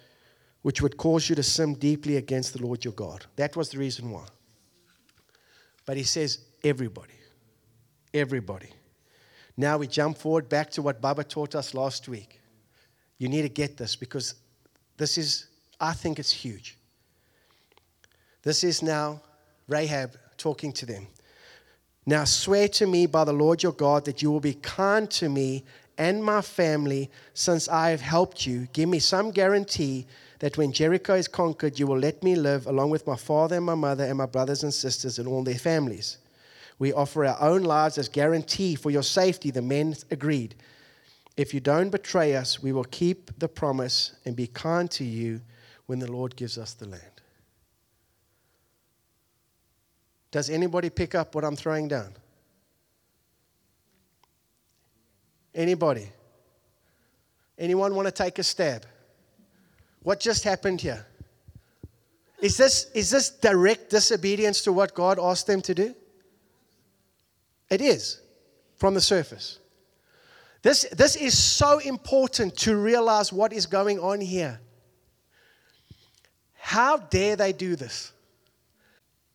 which 0.66 0.82
would 0.82 0.96
cause 0.96 1.28
you 1.28 1.36
to 1.36 1.44
sin 1.44 1.74
deeply 1.74 2.16
against 2.16 2.52
the 2.52 2.60
Lord 2.60 2.84
your 2.84 2.92
God. 2.92 3.24
That 3.36 3.54
was 3.54 3.68
the 3.68 3.78
reason 3.78 4.10
why. 4.10 4.24
But 5.84 5.96
he 5.96 6.02
says, 6.02 6.40
everybody. 6.64 7.14
Everybody. 8.12 8.70
Now 9.56 9.78
we 9.78 9.86
jump 9.86 10.18
forward 10.18 10.48
back 10.48 10.72
to 10.72 10.82
what 10.82 11.00
Baba 11.00 11.22
taught 11.22 11.54
us 11.54 11.72
last 11.72 12.08
week. 12.08 12.40
You 13.18 13.28
need 13.28 13.42
to 13.42 13.48
get 13.48 13.76
this 13.76 13.94
because 13.94 14.34
this 14.96 15.16
is, 15.16 15.46
I 15.78 15.92
think 15.92 16.18
it's 16.18 16.32
huge. 16.32 16.76
This 18.42 18.64
is 18.64 18.82
now 18.82 19.22
Rahab 19.68 20.18
talking 20.36 20.72
to 20.72 20.84
them. 20.84 21.06
Now 22.06 22.24
swear 22.24 22.66
to 22.70 22.88
me 22.88 23.06
by 23.06 23.22
the 23.22 23.32
Lord 23.32 23.62
your 23.62 23.70
God 23.70 24.04
that 24.06 24.20
you 24.20 24.32
will 24.32 24.40
be 24.40 24.54
kind 24.54 25.08
to 25.12 25.28
me 25.28 25.62
and 25.96 26.24
my 26.24 26.40
family 26.40 27.08
since 27.34 27.68
I 27.68 27.90
have 27.90 28.00
helped 28.00 28.44
you. 28.44 28.66
Give 28.72 28.88
me 28.88 28.98
some 28.98 29.30
guarantee 29.30 30.08
that 30.38 30.58
when 30.58 30.72
Jericho 30.72 31.14
is 31.14 31.28
conquered, 31.28 31.78
you 31.78 31.86
will 31.86 31.98
let 31.98 32.22
me 32.22 32.34
live 32.34 32.66
along 32.66 32.90
with 32.90 33.06
my 33.06 33.16
father 33.16 33.56
and 33.56 33.64
my 33.64 33.74
mother 33.74 34.04
and 34.04 34.18
my 34.18 34.26
brothers 34.26 34.62
and 34.62 34.72
sisters 34.72 35.18
and 35.18 35.26
all 35.26 35.42
their 35.42 35.58
families. 35.58 36.18
We 36.78 36.92
offer 36.92 37.24
our 37.24 37.40
own 37.40 37.62
lives 37.62 37.96
as 37.96 38.08
guarantee 38.08 38.74
for 38.74 38.90
your 38.90 39.02
safety. 39.02 39.50
The 39.50 39.62
men 39.62 39.96
agreed. 40.10 40.54
If 41.36 41.54
you 41.54 41.60
don't 41.60 41.90
betray 41.90 42.34
us, 42.34 42.62
we 42.62 42.72
will 42.72 42.84
keep 42.84 43.38
the 43.38 43.48
promise 43.48 44.12
and 44.24 44.36
be 44.36 44.46
kind 44.46 44.90
to 44.92 45.04
you 45.04 45.40
when 45.86 45.98
the 45.98 46.10
Lord 46.10 46.36
gives 46.36 46.58
us 46.58 46.74
the 46.74 46.86
land. 46.86 47.02
Does 50.30 50.50
anybody 50.50 50.90
pick 50.90 51.14
up 51.14 51.34
what 51.34 51.44
I'm 51.44 51.56
throwing 51.56 51.88
down? 51.88 52.12
Anybody? 55.54 56.10
Anyone 57.58 57.94
want 57.94 58.06
to 58.06 58.12
take 58.12 58.38
a 58.38 58.42
stab? 58.42 58.84
What 60.06 60.20
just 60.20 60.44
happened 60.44 60.80
here? 60.80 61.04
Is 62.40 62.56
this, 62.56 62.88
is 62.94 63.10
this 63.10 63.28
direct 63.28 63.90
disobedience 63.90 64.60
to 64.62 64.72
what 64.72 64.94
God 64.94 65.18
asked 65.18 65.48
them 65.48 65.60
to 65.62 65.74
do? 65.74 65.96
It 67.68 67.80
is 67.80 68.20
from 68.76 68.94
the 68.94 69.00
surface. 69.00 69.58
This, 70.62 70.86
this 70.92 71.16
is 71.16 71.36
so 71.36 71.80
important 71.80 72.56
to 72.58 72.76
realize 72.76 73.32
what 73.32 73.52
is 73.52 73.66
going 73.66 73.98
on 73.98 74.20
here. 74.20 74.60
How 76.54 76.98
dare 76.98 77.34
they 77.34 77.52
do 77.52 77.74
this? 77.74 78.12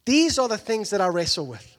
These 0.05 0.39
are 0.39 0.47
the 0.47 0.57
things 0.57 0.91
that 0.91 1.01
I 1.01 1.07
wrestle 1.07 1.47
with. 1.47 1.77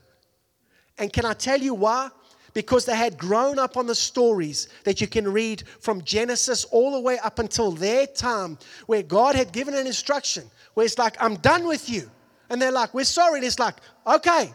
And 0.98 1.10
can 1.10 1.24
I 1.24 1.32
tell 1.32 1.58
you 1.58 1.72
why? 1.72 2.10
Because 2.54 2.84
they 2.84 2.96
had 2.96 3.16
grown 3.16 3.58
up 3.58 3.76
on 3.76 3.86
the 3.86 3.94
stories 3.94 4.68
that 4.84 5.00
you 5.00 5.06
can 5.06 5.32
read 5.32 5.64
from 5.80 6.02
Genesis 6.02 6.64
all 6.64 6.92
the 6.92 7.00
way 7.00 7.18
up 7.18 7.38
until 7.38 7.72
their 7.72 8.06
time 8.06 8.58
where 8.86 9.02
God 9.02 9.34
had 9.34 9.52
given 9.52 9.74
an 9.74 9.86
instruction 9.86 10.44
where 10.74 10.84
it's 10.84 10.98
like, 10.98 11.16
I'm 11.20 11.36
done 11.36 11.66
with 11.66 11.88
you. 11.88 12.10
And 12.50 12.60
they're 12.60 12.72
like, 12.72 12.92
We're 12.92 13.04
sorry. 13.04 13.38
And 13.38 13.46
it's 13.46 13.58
like, 13.58 13.76
Okay. 14.06 14.52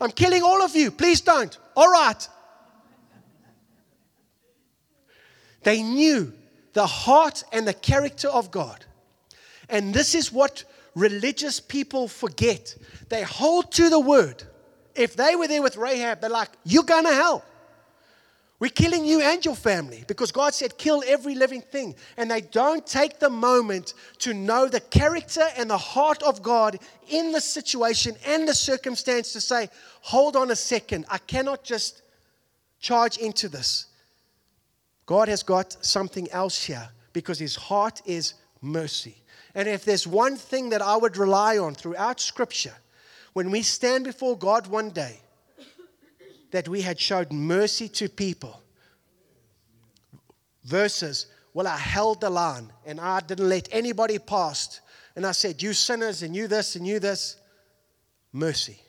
I'm 0.00 0.10
killing 0.10 0.42
all 0.42 0.62
of 0.62 0.76
you. 0.76 0.90
Please 0.90 1.20
don't. 1.20 1.56
All 1.74 1.90
right. 1.90 2.28
They 5.62 5.82
knew 5.82 6.32
the 6.74 6.86
heart 6.86 7.42
and 7.52 7.66
the 7.66 7.74
character 7.74 8.28
of 8.28 8.50
God. 8.50 8.84
And 9.68 9.92
this 9.92 10.14
is 10.14 10.30
what 10.30 10.64
religious 10.94 11.58
people 11.58 12.06
forget. 12.06 12.76
They 13.08 13.22
hold 13.22 13.72
to 13.72 13.88
the 13.88 13.98
word. 13.98 14.44
If 14.96 15.16
they 15.16 15.36
were 15.36 15.48
there 15.48 15.62
with 15.62 15.76
Rahab, 15.76 16.20
they're 16.20 16.30
like, 16.30 16.50
You're 16.64 16.84
going 16.84 17.04
to 17.04 17.14
hell. 17.14 17.44
We're 18.58 18.70
killing 18.70 19.04
you 19.04 19.20
and 19.20 19.44
your 19.44 19.54
family 19.54 20.02
because 20.08 20.32
God 20.32 20.54
said, 20.54 20.78
kill 20.78 21.02
every 21.06 21.34
living 21.34 21.60
thing. 21.60 21.94
And 22.16 22.30
they 22.30 22.40
don't 22.40 22.86
take 22.86 23.18
the 23.18 23.28
moment 23.28 23.92
to 24.20 24.32
know 24.32 24.66
the 24.66 24.80
character 24.80 25.42
and 25.58 25.68
the 25.68 25.76
heart 25.76 26.22
of 26.22 26.42
God 26.42 26.78
in 27.08 27.32
the 27.32 27.40
situation 27.40 28.16
and 28.26 28.48
the 28.48 28.54
circumstance 28.54 29.34
to 29.34 29.42
say, 29.42 29.68
hold 30.00 30.36
on 30.36 30.50
a 30.50 30.56
second, 30.56 31.04
I 31.10 31.18
cannot 31.18 31.64
just 31.64 32.00
charge 32.80 33.18
into 33.18 33.48
this. 33.50 33.86
God 35.04 35.28
has 35.28 35.42
got 35.42 35.76
something 35.84 36.30
else 36.30 36.64
here 36.64 36.88
because 37.12 37.38
his 37.38 37.56
heart 37.56 38.00
is 38.06 38.34
mercy. 38.62 39.16
And 39.54 39.68
if 39.68 39.84
there's 39.84 40.06
one 40.06 40.36
thing 40.36 40.70
that 40.70 40.80
I 40.80 40.96
would 40.96 41.18
rely 41.18 41.58
on 41.58 41.74
throughout 41.74 42.20
Scripture, 42.20 42.74
when 43.36 43.50
we 43.50 43.60
stand 43.60 44.02
before 44.02 44.34
God 44.34 44.66
one 44.66 44.88
day, 44.88 45.20
that 46.52 46.70
we 46.70 46.80
had 46.80 46.98
showed 46.98 47.30
mercy 47.30 47.86
to 47.86 48.08
people. 48.08 48.62
Versus, 50.64 51.26
well, 51.52 51.66
I 51.66 51.76
held 51.76 52.22
the 52.22 52.30
line 52.30 52.72
and 52.86 52.98
I 52.98 53.20
didn't 53.20 53.46
let 53.46 53.68
anybody 53.70 54.18
past. 54.18 54.80
And 55.16 55.26
I 55.26 55.32
said, 55.32 55.60
You 55.60 55.74
sinners, 55.74 56.22
and 56.22 56.34
you 56.34 56.48
this, 56.48 56.76
and 56.76 56.86
you 56.86 56.98
this. 56.98 57.36
Mercy. 58.32 58.80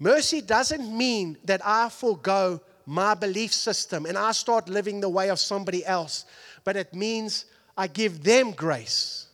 Mercy 0.00 0.40
doesn't 0.40 0.90
mean 0.98 1.38
that 1.44 1.60
I 1.64 1.90
forego 1.90 2.60
my 2.86 3.14
belief 3.14 3.52
system 3.52 4.04
and 4.04 4.18
I 4.18 4.32
start 4.32 4.68
living 4.68 4.98
the 4.98 5.08
way 5.08 5.30
of 5.30 5.38
somebody 5.38 5.86
else, 5.86 6.24
but 6.64 6.74
it 6.74 6.92
means 6.92 7.44
I 7.76 7.86
give 7.86 8.24
them 8.24 8.50
grace 8.50 9.28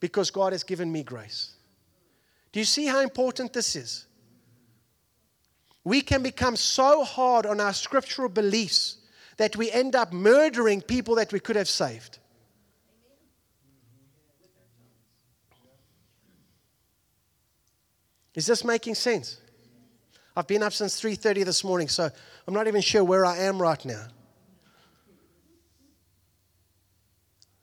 because 0.00 0.30
God 0.30 0.52
has 0.52 0.64
given 0.64 0.92
me 0.92 1.02
grace. 1.02 1.54
Do 2.52 2.58
you 2.58 2.64
see 2.64 2.86
how 2.86 3.00
important 3.00 3.52
this 3.52 3.76
is? 3.76 4.06
We 5.84 6.00
can 6.02 6.22
become 6.22 6.56
so 6.56 7.04
hard 7.04 7.46
on 7.46 7.60
our 7.60 7.72
scriptural 7.72 8.28
beliefs 8.28 8.98
that 9.36 9.56
we 9.56 9.70
end 9.70 9.94
up 9.94 10.12
murdering 10.12 10.82
people 10.82 11.14
that 11.14 11.32
we 11.32 11.40
could 11.40 11.56
have 11.56 11.68
saved. 11.68 12.18
Is 18.34 18.46
this 18.46 18.64
making 18.64 18.94
sense? 18.94 19.38
I've 20.36 20.46
been 20.46 20.62
up 20.62 20.72
since 20.72 21.00
3:30 21.00 21.44
this 21.44 21.64
morning, 21.64 21.88
so 21.88 22.10
I'm 22.46 22.54
not 22.54 22.68
even 22.68 22.80
sure 22.80 23.02
where 23.02 23.24
I 23.24 23.38
am 23.38 23.60
right 23.60 23.84
now. 23.84 24.06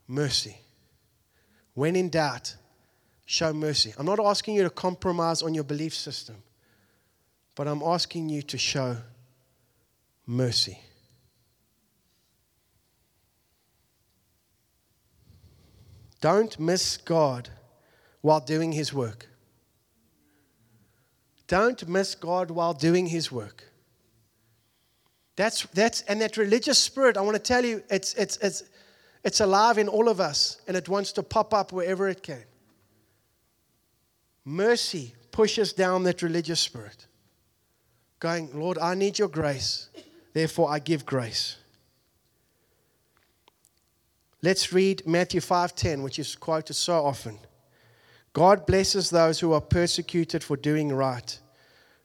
Mercy. 0.07 0.61
When 1.73 1.95
in 1.95 2.09
doubt, 2.09 2.55
show 3.27 3.53
mercy. 3.53 3.93
I'm 3.99 4.05
not 4.05 4.19
asking 4.19 4.55
you 4.55 4.63
to 4.63 4.69
compromise 4.71 5.43
on 5.43 5.53
your 5.53 5.65
belief 5.65 5.93
system. 5.93 6.37
But 7.53 7.67
I'm 7.67 7.83
asking 7.83 8.29
you 8.29 8.41
to 8.43 8.57
show 8.57 8.97
mercy. 10.25 10.79
Don't 16.21 16.57
miss 16.59 16.97
God 16.97 17.49
while 18.21 18.39
doing 18.39 18.71
His 18.71 18.93
work. 18.93 19.27
Don't 21.47 21.87
miss 21.87 22.15
God 22.15 22.49
while 22.49 22.73
doing 22.73 23.07
His 23.07 23.31
work. 23.31 23.63
That's, 25.35 25.63
that's, 25.73 26.01
and 26.03 26.21
that 26.21 26.37
religious 26.37 26.79
spirit, 26.79 27.17
I 27.17 27.21
want 27.21 27.35
to 27.35 27.43
tell 27.43 27.65
you, 27.65 27.83
it's, 27.89 28.13
it's, 28.13 28.37
it's, 28.37 28.63
it's 29.23 29.41
alive 29.41 29.77
in 29.77 29.87
all 29.87 30.07
of 30.07 30.19
us 30.19 30.61
and 30.67 30.77
it 30.77 30.87
wants 30.87 31.11
to 31.13 31.23
pop 31.23 31.53
up 31.53 31.71
wherever 31.71 32.07
it 32.07 32.23
can. 32.23 32.43
Mercy 34.49 35.13
pushes 35.31 35.73
down 35.73 36.03
that 36.03 36.21
religious 36.21 36.61
spirit 36.61 37.05
going, 38.21 38.57
Lord, 38.57 38.77
I 38.77 38.95
need 38.95 39.19
your 39.19 39.27
grace, 39.27 39.89
therefore 40.31 40.71
I 40.71 40.79
give 40.79 41.05
grace. 41.05 41.57
Let's 44.41 44.71
read 44.71 45.05
Matthew 45.05 45.41
5:10, 45.41 46.01
which 46.01 46.17
is 46.17 46.37
quoted 46.37 46.75
so 46.75 47.05
often. 47.05 47.39
God 48.31 48.65
blesses 48.65 49.09
those 49.09 49.41
who 49.41 49.51
are 49.51 49.59
persecuted 49.59 50.45
for 50.45 50.55
doing 50.55 50.93
right, 50.93 51.37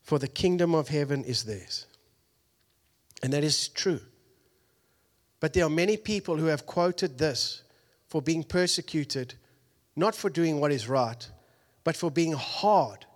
for 0.02 0.18
the 0.18 0.26
kingdom 0.26 0.74
of 0.74 0.88
heaven 0.88 1.22
is 1.22 1.44
theirs. 1.44 1.87
And 3.22 3.33
that 3.33 3.44
is 3.44 3.68
true. 3.68 4.00
But 5.38 5.52
there 5.52 5.64
are 5.64 5.70
many 5.70 5.96
people 5.96 6.38
who 6.38 6.46
have 6.46 6.66
quoted 6.66 7.18
this 7.18 7.62
for 8.09 8.20
being 8.20 8.42
persecuted, 8.42 9.35
not 9.94 10.16
for 10.16 10.28
doing 10.28 10.59
what 10.59 10.72
is 10.72 10.88
right, 10.88 11.31
but 11.84 11.96
for 11.96 12.10
being 12.10 12.32
hard 12.32 13.06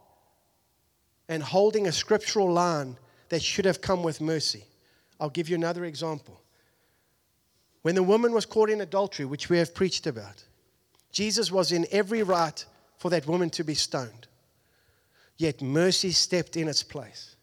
and 1.28 1.42
holding 1.42 1.86
a 1.86 1.92
scriptural 1.92 2.50
line 2.50 2.96
that 3.28 3.42
should 3.42 3.64
have 3.64 3.80
come 3.80 4.02
with 4.02 4.20
mercy. 4.20 4.64
I'll 5.18 5.30
give 5.30 5.48
you 5.48 5.56
another 5.56 5.84
example. 5.84 6.40
When 7.82 7.94
the 7.94 8.02
woman 8.02 8.32
was 8.32 8.46
caught 8.46 8.70
in 8.70 8.80
adultery, 8.80 9.24
which 9.24 9.48
we 9.48 9.58
have 9.58 9.74
preached 9.74 10.06
about, 10.06 10.44
Jesus 11.12 11.50
was 11.50 11.72
in 11.72 11.86
every 11.90 12.22
right 12.22 12.64
for 12.98 13.10
that 13.10 13.26
woman 13.26 13.50
to 13.50 13.64
be 13.64 13.74
stoned. 13.74 14.26
Yet 15.36 15.62
mercy 15.62 16.12
stepped 16.12 16.56
in 16.56 16.68
its 16.68 16.82
place. 16.82 17.36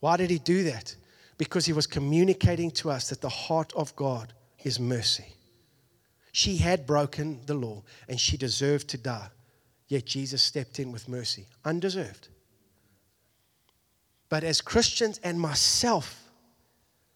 Why 0.00 0.16
did 0.16 0.30
he 0.30 0.38
do 0.38 0.64
that? 0.64 0.94
Because 1.38 1.66
he 1.66 1.72
was 1.72 1.86
communicating 1.86 2.70
to 2.72 2.90
us 2.90 3.08
that 3.08 3.20
the 3.20 3.28
heart 3.28 3.72
of 3.74 3.94
God 3.96 4.32
is 4.62 4.78
mercy. 4.78 5.34
She 6.32 6.56
had 6.58 6.86
broken 6.86 7.40
the 7.46 7.54
law 7.54 7.82
and 8.08 8.20
she 8.20 8.36
deserved 8.36 8.88
to 8.88 8.98
die. 8.98 9.28
Yet 9.88 10.04
Jesus 10.04 10.42
stepped 10.42 10.80
in 10.80 10.92
with 10.92 11.08
mercy, 11.08 11.46
undeserved. 11.64 12.28
But 14.28 14.42
as 14.42 14.60
Christians 14.60 15.20
and 15.22 15.40
myself, 15.40 16.22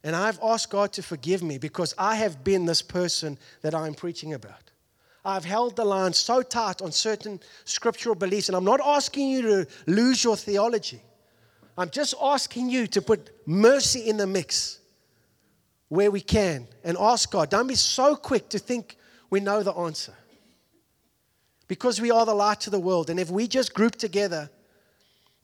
and 0.04 0.14
I've 0.14 0.38
asked 0.42 0.70
God 0.70 0.92
to 0.94 1.02
forgive 1.02 1.42
me 1.42 1.58
because 1.58 1.94
I 1.98 2.14
have 2.16 2.44
been 2.44 2.66
this 2.66 2.82
person 2.82 3.38
that 3.62 3.74
I'm 3.74 3.94
preaching 3.94 4.34
about. 4.34 4.70
I've 5.24 5.44
held 5.44 5.76
the 5.76 5.84
line 5.84 6.12
so 6.12 6.40
tight 6.40 6.80
on 6.80 6.92
certain 6.92 7.40
scriptural 7.64 8.14
beliefs, 8.14 8.48
and 8.48 8.56
I'm 8.56 8.64
not 8.64 8.80
asking 8.82 9.28
you 9.28 9.42
to 9.42 9.66
lose 9.86 10.24
your 10.24 10.36
theology. 10.36 11.02
I'm 11.76 11.90
just 11.90 12.14
asking 12.22 12.70
you 12.70 12.86
to 12.88 13.02
put 13.02 13.30
mercy 13.46 14.08
in 14.08 14.16
the 14.16 14.26
mix 14.26 14.78
where 15.88 16.10
we 16.10 16.20
can 16.20 16.68
and 16.84 16.96
ask 16.98 17.30
God. 17.30 17.50
Don't 17.50 17.66
be 17.66 17.74
so 17.74 18.16
quick 18.16 18.48
to 18.50 18.58
think 18.58 18.96
we 19.28 19.40
know 19.40 19.62
the 19.62 19.72
answer. 19.72 20.14
Because 21.70 22.00
we 22.00 22.10
are 22.10 22.26
the 22.26 22.34
light 22.34 22.58
to 22.62 22.70
the 22.70 22.80
world, 22.80 23.10
and 23.10 23.20
if 23.20 23.30
we 23.30 23.46
just 23.46 23.74
group 23.74 23.94
together 23.94 24.50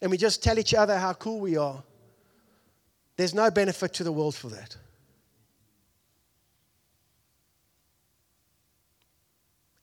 and 0.03 0.11
we 0.11 0.17
just 0.17 0.43
tell 0.43 0.59
each 0.59 0.75
other 0.75 0.99
how 0.99 1.13
cool 1.13 1.39
we 1.39 1.57
are, 1.57 1.85
there's 3.17 3.33
no 3.33 3.49
benefit 3.49 3.93
to 3.95 4.03
the 4.03 4.11
world 4.11 4.35
for 4.35 4.49
that. 4.49 4.77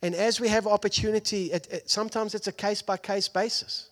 And 0.02 0.14
as 0.14 0.42
we 0.42 0.50
have 0.50 0.68
opportunity, 0.68 1.54
it, 1.54 1.66
it, 1.72 1.90
sometimes 1.90 2.36
it's 2.36 2.48
a 2.48 2.52
case 2.52 2.82
by 2.82 2.98
case 2.98 3.30
basis. 3.30 3.90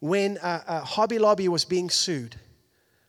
When 0.00 0.38
uh, 0.38 0.64
uh, 0.66 0.80
Hobby 0.80 1.20
Lobby 1.20 1.46
was 1.46 1.64
being 1.64 1.88
sued 1.88 2.34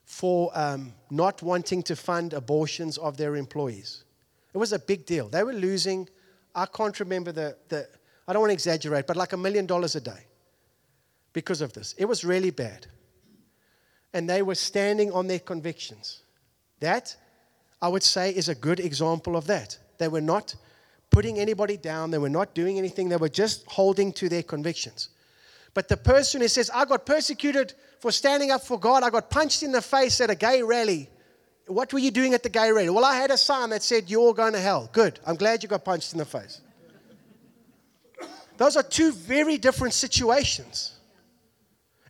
for 0.06 0.52
um, 0.54 0.94
not 1.10 1.42
wanting 1.42 1.82
to 1.82 1.96
fund 1.96 2.34
abortions 2.34 3.00
of 3.00 3.18
their 3.18 3.36
employees, 3.38 4.04
it 4.54 4.60
was 4.60 4.72
a 4.72 4.78
big 4.78 5.08
deal. 5.08 5.30
They 5.30 5.42
were 5.42 5.52
losing, 5.52 6.08
I 6.54 6.68
can't 6.68 7.00
remember 7.00 7.32
the, 7.32 7.58
the 7.70 7.88
I 8.28 8.34
don't 8.34 8.42
want 8.42 8.52
to 8.52 8.54
exaggerate, 8.54 9.08
but 9.08 9.18
like 9.18 9.34
a 9.34 9.38
million 9.38 9.66
dollars 9.66 9.96
a 9.96 10.02
day 10.02 10.28
because 11.34 11.62
of 11.62 11.74
this. 11.74 11.94
It 11.98 12.06
was 12.06 12.24
really 12.24 12.52
bad. 12.52 12.88
And 14.14 14.30
they 14.30 14.42
were 14.42 14.56
standing 14.56 15.12
on 15.12 15.28
their 15.28 15.40
convictions. 15.40 16.22
That 16.80 17.16
I 17.84 17.90
would 17.90 18.02
say, 18.02 18.30
is 18.32 18.48
a 18.48 18.56
good 18.56 18.80
example 18.80 19.36
of 19.36 19.46
that. 19.48 19.78
They 19.98 20.08
were 20.08 20.22
not 20.22 20.56
putting 21.10 21.38
anybody 21.38 21.76
down, 21.76 22.12
they 22.12 22.18
were 22.18 22.30
not 22.30 22.56
doing 22.56 22.78
anything, 22.78 23.10
they 23.10 23.18
were 23.18 23.28
just 23.28 23.66
holding 23.68 24.14
to 24.14 24.30
their 24.30 24.42
convictions. 24.42 25.10
But 25.74 25.90
the 25.90 25.98
person 25.98 26.40
who 26.40 26.48
says, 26.48 26.72
I 26.74 26.86
got 26.86 27.06
persecuted 27.06 27.74
for 28.00 28.12
standing 28.12 28.52
up 28.52 28.64
for 28.64 28.80
God, 28.80 29.04
I 29.04 29.10
got 29.10 29.30
punched 29.30 29.64
in 29.64 29.74
the 29.74 29.82
face 29.82 30.22
at 30.22 30.30
a 30.30 30.36
gay 30.36 30.64
rally. 30.64 31.10
What 31.68 31.92
were 31.92 32.00
you 32.00 32.10
doing 32.10 32.34
at 32.34 32.42
the 32.42 32.50
gay 32.50 32.72
rally? 32.72 32.90
Well, 32.90 33.04
I 33.04 33.16
had 33.16 33.32
a 33.32 33.38
sign 33.38 33.72
that 33.72 33.84
said, 33.84 34.10
You're 34.10 34.22
all 34.22 34.34
going 34.34 34.54
to 34.54 34.60
hell. 34.60 34.90
Good. 34.94 35.20
I'm 35.26 35.36
glad 35.36 35.62
you 35.62 35.68
got 35.68 35.84
punched 35.84 36.14
in 36.14 36.20
the 36.20 36.26
face. 36.26 36.62
Those 38.58 38.78
are 38.78 38.84
two 38.84 39.12
very 39.12 39.58
different 39.58 39.94
situations. 39.94 40.94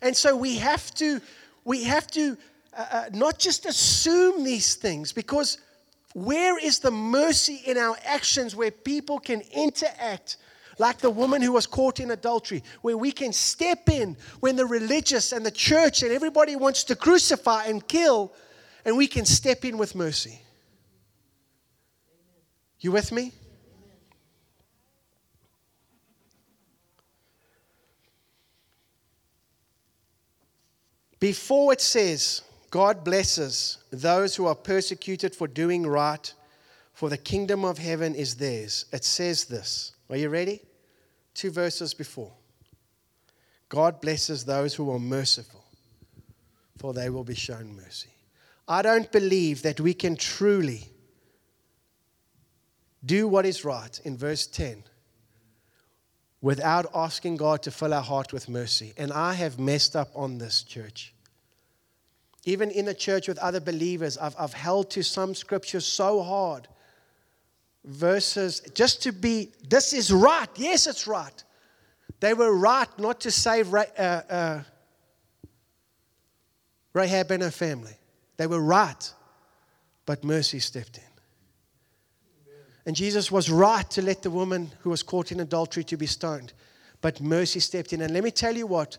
And 0.02 0.16
so 0.16 0.36
we 0.36 0.58
have 0.58 0.94
to, 0.96 1.22
we 1.64 1.84
have 1.84 2.08
to 2.08 2.38
uh, 2.76 2.86
uh, 2.92 3.06
not 3.14 3.40
just 3.40 3.66
assume 3.66 4.44
these 4.44 4.76
things 4.76 5.14
because 5.14 5.58
where 6.14 6.58
is 6.58 6.80
the 6.80 6.92
mercy 6.92 7.62
in 7.66 7.78
our 7.78 7.98
actions 8.04 8.56
where 8.56 8.72
people 8.72 9.20
can 9.20 9.42
interact 9.52 10.38
like 10.80 10.98
the 11.00 11.10
woman 11.10 11.42
who 11.42 11.52
was 11.52 11.68
caught 11.68 12.00
in 12.00 12.12
adultery, 12.12 12.64
where 12.82 12.98
we 12.98 13.12
can 13.12 13.32
step 13.32 13.90
in 13.90 14.18
when 14.40 14.56
the 14.56 14.66
religious 14.66 15.32
and 15.32 15.46
the 15.46 15.52
church 15.52 16.04
and 16.04 16.12
everybody 16.12 16.56
wants 16.56 16.84
to 16.86 16.96
crucify 16.96 17.66
and 17.66 17.88
kill, 17.88 18.34
and 18.86 18.98
we 18.98 19.08
can 19.08 19.26
step 19.26 19.66
in 19.66 19.78
with 19.78 19.96
mercy. 19.96 20.42
You 22.80 22.92
with 22.92 23.12
me? 23.12 23.32
Before 31.24 31.72
it 31.72 31.80
says, 31.80 32.42
God 32.70 33.06
blesses 33.06 33.78
those 33.92 34.36
who 34.36 34.46
are 34.46 34.56
persecuted 34.56 35.34
for 35.34 35.48
doing 35.48 35.88
right, 35.88 36.34
for 36.92 37.08
the 37.08 37.18
kingdom 37.18 37.64
of 37.64 37.78
heaven 37.78 38.14
is 38.14 38.36
theirs. 38.36 38.88
It 38.92 39.06
says 39.06 39.46
this. 39.46 39.94
Are 40.10 40.18
you 40.18 40.28
ready? 40.28 40.60
Two 41.34 41.50
verses 41.50 41.94
before. 41.94 42.34
God 43.70 44.02
blesses 44.02 44.44
those 44.44 44.76
who 44.76 44.92
are 44.92 45.00
merciful, 45.00 45.64
for 46.78 46.94
they 46.94 47.10
will 47.10 47.24
be 47.24 47.36
shown 47.36 47.74
mercy. 47.74 48.10
I 48.68 48.82
don't 48.82 49.10
believe 49.10 49.62
that 49.62 49.80
we 49.80 49.94
can 49.94 50.18
truly 50.18 50.90
do 53.06 53.30
what 53.30 53.46
is 53.46 53.64
right 53.64 53.98
in 54.04 54.18
verse 54.18 54.46
10 54.46 54.84
without 56.44 56.86
asking 56.94 57.38
God 57.38 57.64
to 57.64 57.72
fill 57.72 57.94
our 57.94 58.02
heart 58.02 58.34
with 58.34 58.50
mercy. 58.50 58.94
And 58.98 59.14
I 59.14 59.34
have 59.34 59.58
messed 59.58 59.96
up 59.96 60.10
on 60.14 60.38
this, 60.38 60.62
church. 60.62 61.14
Even 62.44 62.70
in 62.70 62.84
the 62.84 62.94
church 62.94 63.30
with 63.30 63.38
other 63.40 63.62
believers, 63.62 64.18
I've, 64.18 64.36
I've 64.38 64.54
held 64.54 64.92
to 64.92 65.04
some 65.04 65.34
scriptures 65.36 65.86
so 65.86 66.22
hard. 66.22 66.68
Verses, 67.86 68.60
just 68.76 69.02
to 69.04 69.14
be, 69.14 69.54
this 69.70 69.94
is 69.94 70.12
right. 70.12 70.50
Yes, 70.58 70.86
it's 70.86 71.08
right. 71.08 71.44
They 72.20 72.34
were 72.34 72.54
right 72.54 72.90
not 73.00 73.22
to 73.22 73.32
save 73.32 73.74
uh, 73.74 73.86
uh, 73.98 74.64
Rahab 76.92 77.32
and 77.32 77.42
her 77.44 77.52
family. 77.52 77.96
They 78.36 78.48
were 78.48 78.62
right, 78.62 79.14
but 80.06 80.26
mercy 80.26 80.60
stepped 80.60 80.98
in. 80.98 81.13
And 82.86 82.96
Jesus 82.96 83.32
was 83.32 83.50
right 83.50 83.90
to 83.92 84.02
let 84.02 84.24
the 84.24 84.30
woman 84.30 84.72
who 84.82 84.90
was 84.90 85.04
caught 85.04 85.32
in 85.32 85.40
adultery 85.40 85.84
to 85.86 85.98
be 85.98 86.06
stoned, 86.06 86.54
but 87.02 87.22
mercy 87.22 87.60
stepped 87.60 87.94
in. 87.94 88.02
And 88.02 88.14
let 88.14 88.24
me 88.24 88.32
tell 88.32 88.56
you 88.56 88.68
what, 88.68 88.98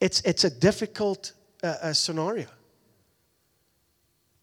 it's, 0.00 0.20
it's 0.22 0.44
a 0.44 0.50
difficult 0.50 1.32
uh, 1.62 1.74
uh 1.82 1.92
scenario 1.92 2.46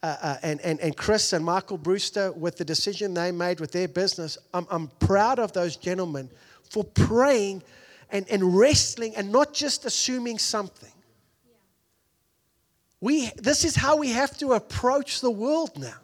uh, 0.06 0.16
uh, 0.22 0.38
and, 0.44 0.62
and, 0.62 0.80
and 0.82 0.96
Chris 0.96 1.34
and 1.34 1.44
Michael 1.44 1.80
Brewster 1.80 2.32
with 2.32 2.58
the 2.58 2.64
decision 2.64 3.16
they 3.16 3.32
made 3.32 3.60
with 3.60 3.72
their 3.72 3.88
business, 3.88 4.38
I'm, 4.54 4.68
I'm 4.70 4.88
proud 5.00 5.40
of 5.40 5.52
those 5.54 5.78
gentlemen 5.78 6.30
for 6.70 6.84
praying 6.84 7.64
and, 8.12 8.30
and 8.30 8.56
wrestling 8.56 9.16
and 9.16 9.32
not 9.32 9.52
just 9.52 9.84
assuming 9.84 10.38
something. 10.38 10.92
We, 13.02 13.32
this 13.38 13.66
is 13.66 13.76
how 13.76 13.98
we 13.98 14.10
have 14.10 14.38
to 14.38 14.54
approach 14.54 15.22
the 15.22 15.32
world 15.32 15.72
now. 15.76 15.98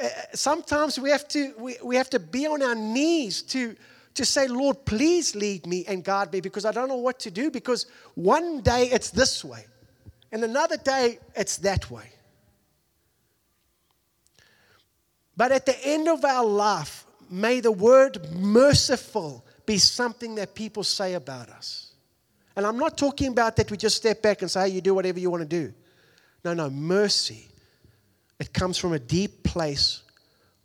Uh, 0.00 0.08
sometimes 0.32 0.98
we 0.98 1.10
have 1.10 1.26
to, 1.28 1.52
we, 1.58 1.76
we 1.82 1.96
have 1.96 2.10
to 2.10 2.18
be 2.18 2.46
on 2.46 2.62
our 2.62 2.74
knees 2.74 3.42
to, 3.42 3.74
to 4.14 4.24
say, 4.24 4.46
Lord, 4.48 4.84
please 4.84 5.34
lead 5.34 5.66
me 5.66 5.84
and 5.86 6.04
guide 6.04 6.32
me 6.32 6.40
because 6.40 6.64
I 6.64 6.72
don't 6.72 6.88
know 6.88 6.96
what 6.96 7.18
to 7.20 7.30
do. 7.30 7.50
Because 7.50 7.86
one 8.14 8.60
day 8.60 8.88
it's 8.90 9.10
this 9.10 9.44
way, 9.44 9.66
and 10.32 10.42
another 10.44 10.76
day 10.76 11.18
it's 11.34 11.56
that 11.58 11.90
way. 11.90 12.10
But 15.36 15.52
at 15.52 15.66
the 15.66 15.76
end 15.86 16.08
of 16.08 16.24
our 16.24 16.44
life, 16.44 17.06
may 17.30 17.60
the 17.60 17.70
word 17.70 18.32
merciful 18.32 19.44
be 19.66 19.78
something 19.78 20.34
that 20.36 20.54
people 20.54 20.82
say 20.82 21.14
about 21.14 21.48
us. 21.48 21.92
And 22.56 22.66
I'm 22.66 22.78
not 22.78 22.98
talking 22.98 23.28
about 23.28 23.54
that 23.56 23.70
we 23.70 23.76
just 23.76 23.96
step 23.96 24.20
back 24.20 24.42
and 24.42 24.50
say, 24.50 24.62
hey, 24.62 24.74
you 24.74 24.80
do 24.80 24.94
whatever 24.94 25.20
you 25.20 25.30
want 25.30 25.42
to 25.42 25.48
do. 25.48 25.72
No, 26.44 26.54
no, 26.54 26.68
mercy. 26.68 27.48
It 28.38 28.52
comes 28.52 28.78
from 28.78 28.92
a 28.92 28.98
deep 28.98 29.42
place 29.42 30.02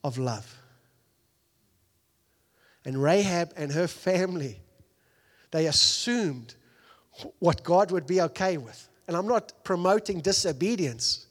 of 0.04 0.18
love. 0.18 0.58
And 2.86 3.02
Rahab 3.02 3.54
and 3.56 3.72
her 3.72 3.88
family, 3.88 4.60
they 5.52 5.68
assumed 5.68 6.56
what 7.40 7.64
God 7.64 7.92
would 7.92 8.06
be 8.06 8.22
okay 8.22 8.58
with. 8.58 8.90
And 9.08 9.16
I'm 9.16 9.28
not 9.28 9.54
promoting 9.64 10.20
disobedience. 10.20 11.28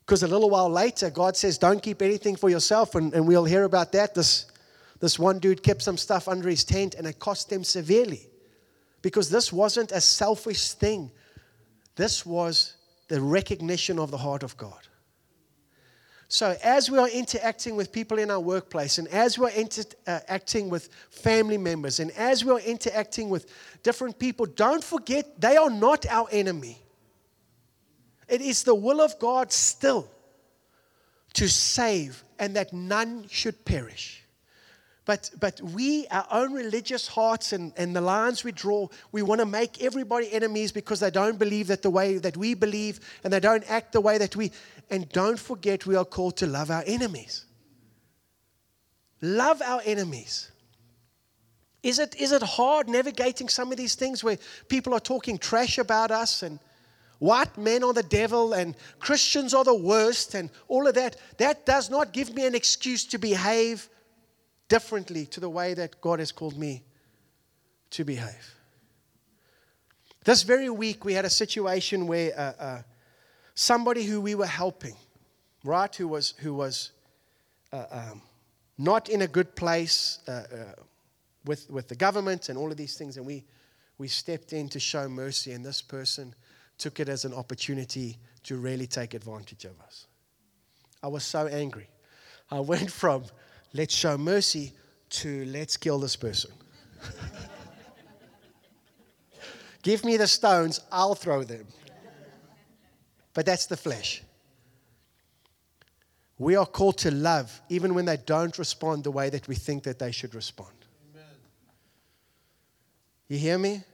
Because 0.00 0.22
a 0.22 0.28
little 0.28 0.50
while 0.50 0.70
later, 0.70 1.10
God 1.10 1.36
says, 1.36 1.58
Don't 1.58 1.82
keep 1.82 2.02
anything 2.02 2.36
for 2.36 2.50
yourself. 2.50 2.94
And, 2.94 3.12
and 3.14 3.26
we'll 3.26 3.44
hear 3.44 3.64
about 3.64 3.92
that. 3.92 4.14
This, 4.14 4.46
this 5.00 5.18
one 5.18 5.38
dude 5.38 5.62
kept 5.62 5.82
some 5.82 5.96
stuff 5.96 6.28
under 6.28 6.48
his 6.48 6.64
tent 6.64 6.94
and 6.94 7.06
it 7.06 7.18
cost 7.18 7.50
them 7.50 7.64
severely. 7.64 8.28
Because 9.02 9.28
this 9.30 9.52
wasn't 9.52 9.90
a 9.92 10.00
selfish 10.00 10.72
thing, 10.72 11.10
this 11.96 12.24
was 12.24 12.76
the 13.08 13.20
recognition 13.20 13.98
of 13.98 14.10
the 14.10 14.16
heart 14.16 14.42
of 14.42 14.56
God. 14.56 14.88
So, 16.32 16.56
as 16.62 16.90
we 16.90 16.96
are 16.96 17.10
interacting 17.10 17.76
with 17.76 17.92
people 17.92 18.18
in 18.18 18.30
our 18.30 18.40
workplace, 18.40 18.96
and 18.96 19.06
as 19.08 19.38
we 19.38 19.44
are 19.44 19.50
interacting 19.50 20.70
with 20.70 20.88
family 21.10 21.58
members, 21.58 22.00
and 22.00 22.10
as 22.12 22.42
we 22.42 22.52
are 22.52 22.60
interacting 22.60 23.28
with 23.28 23.52
different 23.82 24.18
people, 24.18 24.46
don't 24.46 24.82
forget 24.82 25.38
they 25.38 25.58
are 25.58 25.68
not 25.68 26.06
our 26.06 26.26
enemy. 26.32 26.78
It 28.30 28.40
is 28.40 28.64
the 28.64 28.74
will 28.74 29.02
of 29.02 29.18
God 29.18 29.52
still 29.52 30.08
to 31.34 31.50
save 31.50 32.24
and 32.38 32.56
that 32.56 32.72
none 32.72 33.26
should 33.28 33.66
perish. 33.66 34.22
But, 35.04 35.30
but 35.40 35.60
we, 35.60 36.06
our 36.12 36.26
own 36.30 36.52
religious 36.52 37.08
hearts 37.08 37.52
and, 37.52 37.72
and 37.76 37.94
the 37.94 38.00
lines 38.00 38.44
we 38.44 38.52
draw, 38.52 38.86
we 39.10 39.22
want 39.22 39.40
to 39.40 39.46
make 39.46 39.82
everybody 39.82 40.32
enemies 40.32 40.70
because 40.70 41.00
they 41.00 41.10
don't 41.10 41.40
believe 41.40 41.66
that 41.68 41.82
the 41.82 41.90
way 41.90 42.18
that 42.18 42.36
we 42.36 42.54
believe 42.54 43.00
and 43.24 43.32
they 43.32 43.40
don't 43.40 43.68
act 43.68 43.92
the 43.92 44.00
way 44.00 44.18
that 44.18 44.36
we. 44.36 44.52
And 44.90 45.08
don't 45.08 45.38
forget, 45.38 45.86
we 45.86 45.96
are 45.96 46.04
called 46.04 46.36
to 46.38 46.46
love 46.46 46.70
our 46.70 46.84
enemies. 46.86 47.46
Love 49.20 49.62
our 49.62 49.80
enemies. 49.84 50.50
Is 51.82 51.98
it, 51.98 52.14
is 52.20 52.32
it 52.32 52.42
hard 52.42 52.88
navigating 52.88 53.48
some 53.48 53.72
of 53.72 53.78
these 53.78 53.94
things 53.94 54.22
where 54.22 54.38
people 54.68 54.94
are 54.94 55.00
talking 55.00 55.38
trash 55.38 55.78
about 55.78 56.10
us 56.10 56.42
and 56.42 56.60
white 57.18 57.56
men 57.56 57.82
are 57.82 57.92
the 57.92 58.02
devil 58.02 58.52
and 58.52 58.76
Christians 58.98 59.54
are 59.54 59.64
the 59.64 59.74
worst 59.74 60.34
and 60.34 60.50
all 60.68 60.86
of 60.86 60.94
that, 60.94 61.16
that 61.38 61.66
does 61.66 61.90
not 61.90 62.12
give 62.12 62.34
me 62.34 62.46
an 62.46 62.54
excuse 62.54 63.04
to 63.06 63.18
behave 63.18 63.88
differently 64.68 65.26
to 65.26 65.40
the 65.40 65.50
way 65.50 65.74
that 65.74 66.00
God 66.00 66.18
has 66.18 66.32
called 66.32 66.56
me 66.56 66.84
to 67.90 68.04
behave. 68.04 68.54
This 70.24 70.44
very 70.44 70.70
week, 70.70 71.04
we 71.04 71.14
had 71.14 71.24
a 71.24 71.30
situation 71.30 72.06
where 72.06 72.32
uh, 72.38 72.62
uh, 72.62 72.82
somebody 73.54 74.04
who 74.04 74.20
we 74.20 74.34
were 74.34 74.46
helping, 74.46 74.96
right, 75.64 75.94
who 75.94 76.08
was, 76.08 76.34
who 76.38 76.54
was 76.54 76.92
uh, 77.72 77.84
um, 77.90 78.22
not 78.78 79.08
in 79.08 79.22
a 79.22 79.26
good 79.26 79.54
place 79.54 80.18
uh, 80.28 80.30
uh, 80.30 80.44
with, 81.44 81.68
with 81.70 81.88
the 81.88 81.94
government 81.94 82.48
and 82.48 82.58
all 82.58 82.70
of 82.70 82.76
these 82.76 82.96
things, 82.96 83.16
and 83.16 83.26
we, 83.26 83.44
we 83.98 84.08
stepped 84.08 84.52
in 84.52 84.68
to 84.68 84.80
show 84.80 85.08
mercy, 85.08 85.52
and 85.52 85.64
this 85.64 85.82
person 85.82 86.34
took 86.78 87.00
it 87.00 87.08
as 87.08 87.24
an 87.24 87.34
opportunity 87.34 88.18
to 88.44 88.56
really 88.56 88.86
take 88.86 89.14
advantage 89.14 89.64
of 89.64 89.80
us. 89.80 90.06
I 91.02 91.08
was 91.08 91.24
so 91.24 91.46
angry. 91.46 91.88
I 92.50 92.60
went 92.72 92.90
from 92.90 93.24
let's 93.72 93.94
show 93.94 94.18
mercy 94.18 94.72
to 95.10 95.44
let's 95.46 95.76
kill 95.76 95.98
this 95.98 96.16
person. 96.16 96.50
Give 99.82 100.04
me 100.04 100.16
the 100.16 100.26
stones, 100.28 100.80
I'll 100.90 101.14
throw 101.14 101.42
them. 101.42 101.66
But 103.34 103.46
that's 103.46 103.66
the 103.66 103.76
flesh. 103.76 104.22
We 106.38 106.56
are 106.56 106.66
called 106.66 106.98
to 106.98 107.10
love 107.10 107.60
even 107.68 107.94
when 107.94 108.04
they 108.04 108.16
don't 108.16 108.56
respond 108.58 109.04
the 109.04 109.10
way 109.10 109.30
that 109.30 109.46
we 109.48 109.54
think 109.54 109.84
that 109.84 109.98
they 109.98 110.10
should 110.10 110.34
respond. 110.34 110.74
Amen. 111.14 111.24
You 113.28 113.38
hear 113.38 113.58
me? 113.58 113.84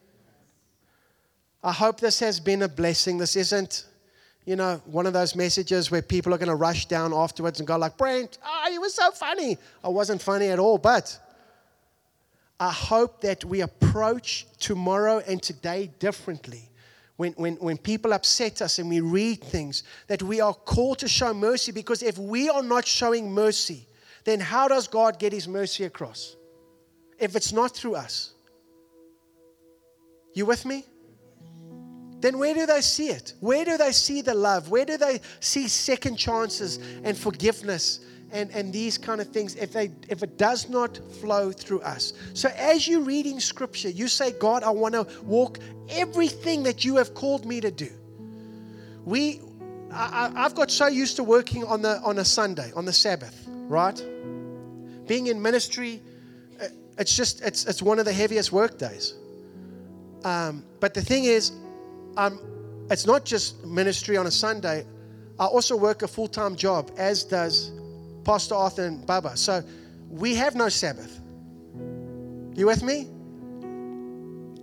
I 1.62 1.72
hope 1.72 2.00
this 2.00 2.20
has 2.20 2.40
been 2.40 2.62
a 2.62 2.68
blessing. 2.68 3.18
This 3.18 3.36
isn't, 3.36 3.84
you 4.44 4.56
know, 4.56 4.80
one 4.86 5.06
of 5.06 5.12
those 5.12 5.34
messages 5.34 5.90
where 5.90 6.02
people 6.02 6.32
are 6.32 6.38
going 6.38 6.48
to 6.48 6.54
rush 6.54 6.86
down 6.86 7.12
afterwards 7.12 7.58
and 7.58 7.66
go 7.66 7.76
like, 7.76 7.96
Brent, 7.96 8.38
oh, 8.44 8.68
you 8.72 8.80
were 8.80 8.88
so 8.88 9.10
funny. 9.10 9.58
I 9.82 9.88
wasn't 9.88 10.22
funny 10.22 10.48
at 10.48 10.58
all, 10.58 10.78
but 10.78 11.18
I 12.60 12.70
hope 12.70 13.20
that 13.20 13.44
we 13.44 13.60
approach 13.60 14.46
tomorrow 14.58 15.22
and 15.26 15.42
today 15.42 15.90
differently. 15.98 16.68
When, 17.18 17.32
when, 17.32 17.56
when 17.56 17.76
people 17.76 18.14
upset 18.14 18.62
us 18.62 18.78
and 18.78 18.88
we 18.88 19.00
read 19.00 19.44
things, 19.44 19.82
that 20.06 20.22
we 20.22 20.40
are 20.40 20.54
called 20.54 21.00
to 21.00 21.08
show 21.08 21.34
mercy 21.34 21.72
because 21.72 22.02
if 22.02 22.16
we 22.16 22.48
are 22.48 22.62
not 22.62 22.86
showing 22.86 23.30
mercy, 23.30 23.86
then 24.24 24.40
how 24.40 24.68
does 24.68 24.88
God 24.88 25.18
get 25.18 25.32
his 25.32 25.46
mercy 25.46 25.84
across? 25.84 26.36
If 27.18 27.36
it's 27.36 27.52
not 27.52 27.74
through 27.74 27.96
us. 27.96 28.32
You 30.32 30.46
with 30.46 30.64
me? 30.64 30.84
then 32.20 32.38
where 32.38 32.54
do 32.54 32.66
they 32.66 32.80
see 32.80 33.08
it? 33.08 33.34
Where 33.40 33.64
do 33.64 33.76
they 33.76 33.92
see 33.92 34.22
the 34.22 34.34
love? 34.34 34.70
Where 34.70 34.84
do 34.84 34.96
they 34.96 35.20
see 35.40 35.68
second 35.68 36.16
chances 36.16 36.78
and 37.04 37.16
forgiveness 37.16 38.00
and, 38.32 38.50
and 38.50 38.72
these 38.72 38.98
kind 38.98 39.20
of 39.20 39.28
things 39.28 39.54
if, 39.54 39.72
they, 39.72 39.90
if 40.08 40.22
it 40.22 40.36
does 40.36 40.68
not 40.68 40.96
flow 41.20 41.52
through 41.52 41.80
us? 41.80 42.12
So, 42.34 42.50
as 42.56 42.86
you're 42.86 43.00
reading 43.00 43.40
scripture, 43.40 43.88
you 43.88 44.08
say, 44.08 44.32
God, 44.32 44.62
I 44.62 44.70
want 44.70 44.94
to 44.94 45.06
walk 45.22 45.58
everything 45.88 46.62
that 46.64 46.84
you 46.84 46.96
have 46.96 47.14
called 47.14 47.44
me 47.44 47.60
to 47.60 47.70
do. 47.70 47.90
We, 49.04 49.40
I, 49.92 50.30
I've 50.34 50.54
got 50.54 50.70
so 50.70 50.86
used 50.86 51.16
to 51.16 51.24
working 51.24 51.64
on, 51.64 51.82
the, 51.82 52.00
on 52.00 52.18
a 52.18 52.24
Sunday, 52.24 52.72
on 52.76 52.84
the 52.84 52.92
Sabbath, 52.92 53.46
right? 53.48 53.96
Being 55.06 55.28
in 55.28 55.40
ministry, 55.40 56.02
uh, 56.60 56.66
it's 56.98 57.16
just, 57.16 57.40
it's, 57.42 57.64
it's 57.64 57.82
one 57.82 57.98
of 57.98 58.04
the 58.04 58.12
heaviest 58.12 58.52
work 58.52 58.78
days. 58.78 59.14
Um, 60.24 60.64
but 60.80 60.94
the 60.94 61.02
thing 61.02 61.24
is, 61.24 61.52
um, 62.16 62.40
it's 62.90 63.06
not 63.06 63.24
just 63.24 63.64
ministry 63.64 64.16
on 64.16 64.26
a 64.26 64.30
Sunday. 64.30 64.84
I 65.38 65.46
also 65.46 65.76
work 65.76 66.02
a 66.02 66.08
full 66.08 66.28
time 66.28 66.56
job, 66.56 66.90
as 66.96 67.24
does 67.24 67.70
Pastor 68.28 68.56
Arthur 68.56 68.84
and 68.84 69.06
Baba. 69.06 69.38
So 69.38 69.64
we 70.10 70.34
have 70.34 70.54
no 70.54 70.68
Sabbath. 70.68 71.18
You 72.54 72.66
with 72.66 72.82
me? 72.82 73.08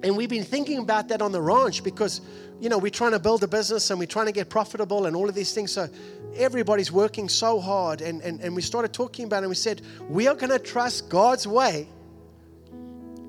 And 0.04 0.16
we've 0.16 0.30
been 0.30 0.44
thinking 0.44 0.78
about 0.78 1.08
that 1.08 1.20
on 1.20 1.32
the 1.32 1.42
ranch 1.42 1.84
because, 1.84 2.22
you 2.60 2.70
know, 2.70 2.78
we're 2.78 2.92
trying 2.92 3.14
to 3.14 3.20
build 3.20 3.44
a 3.44 3.48
business 3.48 3.90
and 3.90 3.98
we're 3.98 4.06
trying 4.06 4.28
to 4.28 4.32
get 4.32 4.52
profitable 4.52 5.08
and 5.08 5.16
all 5.16 5.28
of 5.28 5.34
these 5.34 5.52
things. 5.52 5.72
So 5.72 5.90
everybody's 6.36 6.92
working 6.92 7.28
so 7.28 7.60
hard. 7.60 8.02
And, 8.02 8.22
and, 8.22 8.40
and 8.40 8.56
we 8.56 8.62
started 8.62 8.94
talking 8.94 9.26
about 9.26 9.38
it 9.38 9.46
and 9.46 9.50
we 9.50 9.56
said, 9.56 9.82
we 10.08 10.28
are 10.28 10.36
going 10.36 10.52
to 10.52 10.60
trust 10.60 11.10
God's 11.10 11.48
way 11.48 11.88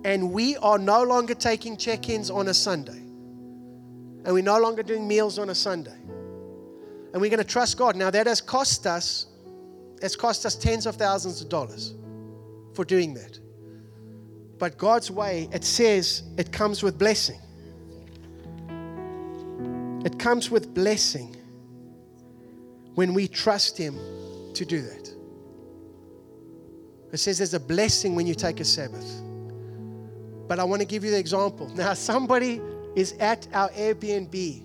and 0.05 0.33
we 0.33 0.59
are 0.59 0.79
no 0.79 1.03
longer 1.03 1.33
taking 1.33 1.79
check 1.79 2.11
ins 2.11 2.29
on 2.29 2.49
a 2.49 2.55
Sunday 2.55 2.99
and 4.27 4.35
we're 4.35 4.43
no 4.43 4.59
longer 4.59 4.83
doing 4.83 5.09
meals 5.09 5.39
on 5.39 5.49
a 5.49 5.55
Sunday. 5.55 5.97
And 7.15 7.23
we're 7.23 7.31
going 7.31 7.39
to 7.39 7.45
trust 7.45 7.79
God. 7.79 7.97
Now, 7.97 8.11
that 8.11 8.27
has 8.27 8.43
cost 8.43 8.87
us, 8.87 9.29
it's 10.03 10.17
cost 10.17 10.45
us 10.47 10.55
tens 10.55 10.87
of 10.87 10.97
thousands 10.97 11.41
of 11.41 11.49
dollars 11.49 11.95
for 12.75 12.85
doing 12.85 13.15
that. 13.15 13.39
But 14.59 14.79
God's 14.79 15.11
way, 15.11 15.49
it 15.53 15.65
says 15.65 16.23
it 16.39 16.53
comes 16.53 16.83
with 16.83 16.99
blessing. 16.99 17.41
It 20.05 20.19
comes 20.19 20.51
with 20.51 20.73
blessing 20.73 21.37
when 22.95 23.13
we 23.13 23.29
trust 23.29 23.77
Him 23.77 23.99
to 24.55 24.65
do 24.65 24.83
that. 24.83 25.11
It 27.13 27.19
says 27.19 27.39
there's 27.39 27.55
a 27.55 27.61
blessing 27.61 28.15
when 28.15 28.27
you 28.27 28.35
take 28.35 28.61
a 28.61 28.65
Sabbath. 28.65 29.23
But 30.49 30.59
I 30.59 30.65
want 30.65 30.81
to 30.81 30.87
give 30.87 31.05
you 31.05 31.11
the 31.11 31.19
example. 31.19 31.69
Now, 31.75 31.95
somebody 31.95 32.61
is 32.95 33.13
at 33.15 33.49
our 33.53 33.69
Airbnb 33.71 34.63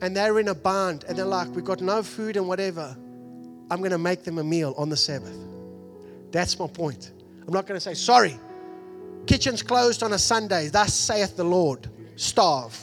and 0.00 0.16
they're 0.16 0.38
in 0.38 0.48
a 0.48 0.54
band 0.54 1.04
and 1.08 1.18
they're 1.18 1.24
like, 1.24 1.48
We've 1.54 1.64
got 1.64 1.80
no 1.80 2.02
food 2.02 2.36
and 2.36 2.48
whatever. 2.48 2.96
I'm 3.70 3.78
going 3.78 3.90
to 3.90 3.98
make 3.98 4.22
them 4.22 4.38
a 4.38 4.44
meal 4.44 4.74
on 4.76 4.88
the 4.88 4.96
Sabbath. 4.96 5.36
That's 6.30 6.58
my 6.58 6.66
point. 6.66 7.12
I'm 7.46 7.52
not 7.52 7.66
going 7.66 7.76
to 7.76 7.80
say, 7.80 7.94
Sorry, 7.94 8.38
kitchen's 9.26 9.62
closed 9.62 10.02
on 10.02 10.12
a 10.12 10.18
Sunday. 10.18 10.68
Thus 10.68 10.94
saith 10.94 11.36
the 11.36 11.44
Lord. 11.44 11.88
Starve. 12.16 12.78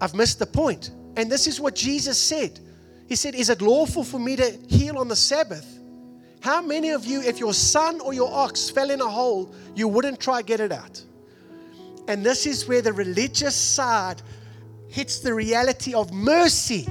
I've 0.00 0.14
missed 0.14 0.38
the 0.38 0.46
point. 0.46 0.90
And 1.16 1.30
this 1.30 1.46
is 1.46 1.60
what 1.60 1.74
Jesus 1.74 2.18
said. 2.18 2.60
He 3.08 3.16
said, 3.16 3.34
Is 3.34 3.50
it 3.50 3.60
lawful 3.60 4.04
for 4.04 4.18
me 4.18 4.36
to 4.36 4.50
heal 4.68 4.98
on 4.98 5.08
the 5.08 5.16
Sabbath? 5.16 5.78
How 6.40 6.60
many 6.60 6.90
of 6.90 7.06
you, 7.06 7.22
if 7.22 7.38
your 7.38 7.54
son 7.54 8.00
or 8.00 8.12
your 8.12 8.30
ox 8.30 8.68
fell 8.68 8.90
in 8.90 9.00
a 9.00 9.08
hole, 9.08 9.54
you 9.74 9.88
wouldn't 9.88 10.20
try 10.20 10.42
get 10.42 10.60
it 10.60 10.72
out? 10.72 11.02
And 12.06 12.24
this 12.24 12.46
is 12.46 12.68
where 12.68 12.82
the 12.82 12.92
religious 12.92 13.56
side 13.56 14.20
hits 14.88 15.20
the 15.20 15.32
reality 15.32 15.94
of 15.94 16.12
mercy. 16.12 16.86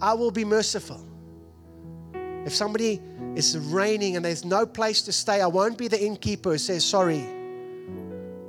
I 0.00 0.14
will 0.14 0.30
be 0.30 0.44
merciful. 0.44 1.04
If 2.44 2.54
somebody 2.54 3.00
is 3.34 3.58
raining 3.58 4.16
and 4.16 4.24
there's 4.24 4.44
no 4.44 4.64
place 4.64 5.02
to 5.02 5.12
stay, 5.12 5.40
I 5.40 5.46
won't 5.46 5.76
be 5.76 5.88
the 5.88 6.02
innkeeper 6.02 6.52
who 6.52 6.58
says, 6.58 6.84
Sorry. 6.84 7.26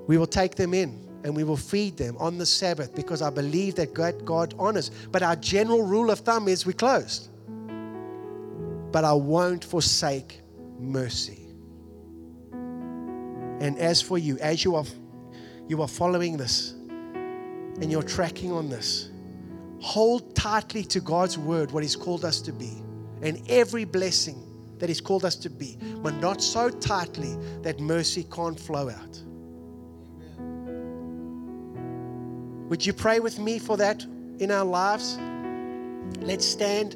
We 0.07 0.17
will 0.17 0.27
take 0.27 0.55
them 0.55 0.73
in 0.73 1.07
and 1.23 1.35
we 1.35 1.43
will 1.43 1.57
feed 1.57 1.97
them 1.97 2.15
on 2.17 2.37
the 2.37 2.45
Sabbath 2.45 2.95
because 2.95 3.21
I 3.21 3.29
believe 3.29 3.75
that 3.75 3.93
God, 3.93 4.53
honors. 4.57 4.89
But 5.11 5.21
our 5.21 5.35
general 5.35 5.83
rule 5.83 6.09
of 6.09 6.19
thumb 6.19 6.47
is 6.47 6.65
we're 6.65 6.73
closed. 6.73 7.29
But 8.91 9.03
I 9.03 9.13
won't 9.13 9.63
forsake 9.63 10.41
mercy. 10.79 11.45
And 12.51 13.77
as 13.77 14.01
for 14.01 14.17
you, 14.17 14.37
as 14.39 14.63
you 14.63 14.75
are, 14.75 14.85
you 15.67 15.81
are 15.81 15.87
following 15.87 16.37
this 16.37 16.71
and 16.71 17.91
you're 17.91 18.03
tracking 18.03 18.51
on 18.51 18.69
this, 18.69 19.08
hold 19.79 20.35
tightly 20.35 20.83
to 20.83 20.99
God's 20.99 21.37
word, 21.37 21.71
what 21.71 21.83
He's 21.83 21.95
called 21.95 22.25
us 22.25 22.41
to 22.41 22.51
be, 22.51 22.81
and 23.21 23.41
every 23.49 23.85
blessing 23.85 24.43
that 24.79 24.89
He's 24.89 25.01
called 25.01 25.25
us 25.25 25.35
to 25.37 25.49
be, 25.49 25.77
but 26.01 26.15
not 26.15 26.41
so 26.41 26.69
tightly 26.69 27.35
that 27.61 27.79
mercy 27.79 28.25
can't 28.31 28.59
flow 28.59 28.89
out. 28.89 29.21
Would 32.69 32.85
you 32.85 32.93
pray 32.93 33.19
with 33.19 33.39
me 33.39 33.57
for 33.57 33.77
that 33.77 34.05
in 34.37 34.51
our 34.51 34.65
lives? 34.65 35.17
Let's 36.21 36.45
stand 36.45 36.95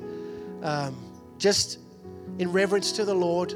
um, 0.62 0.96
just 1.38 1.80
in 2.38 2.52
reverence 2.52 2.92
to 2.94 3.06
the 3.06 3.14
Lord. 3.14 3.54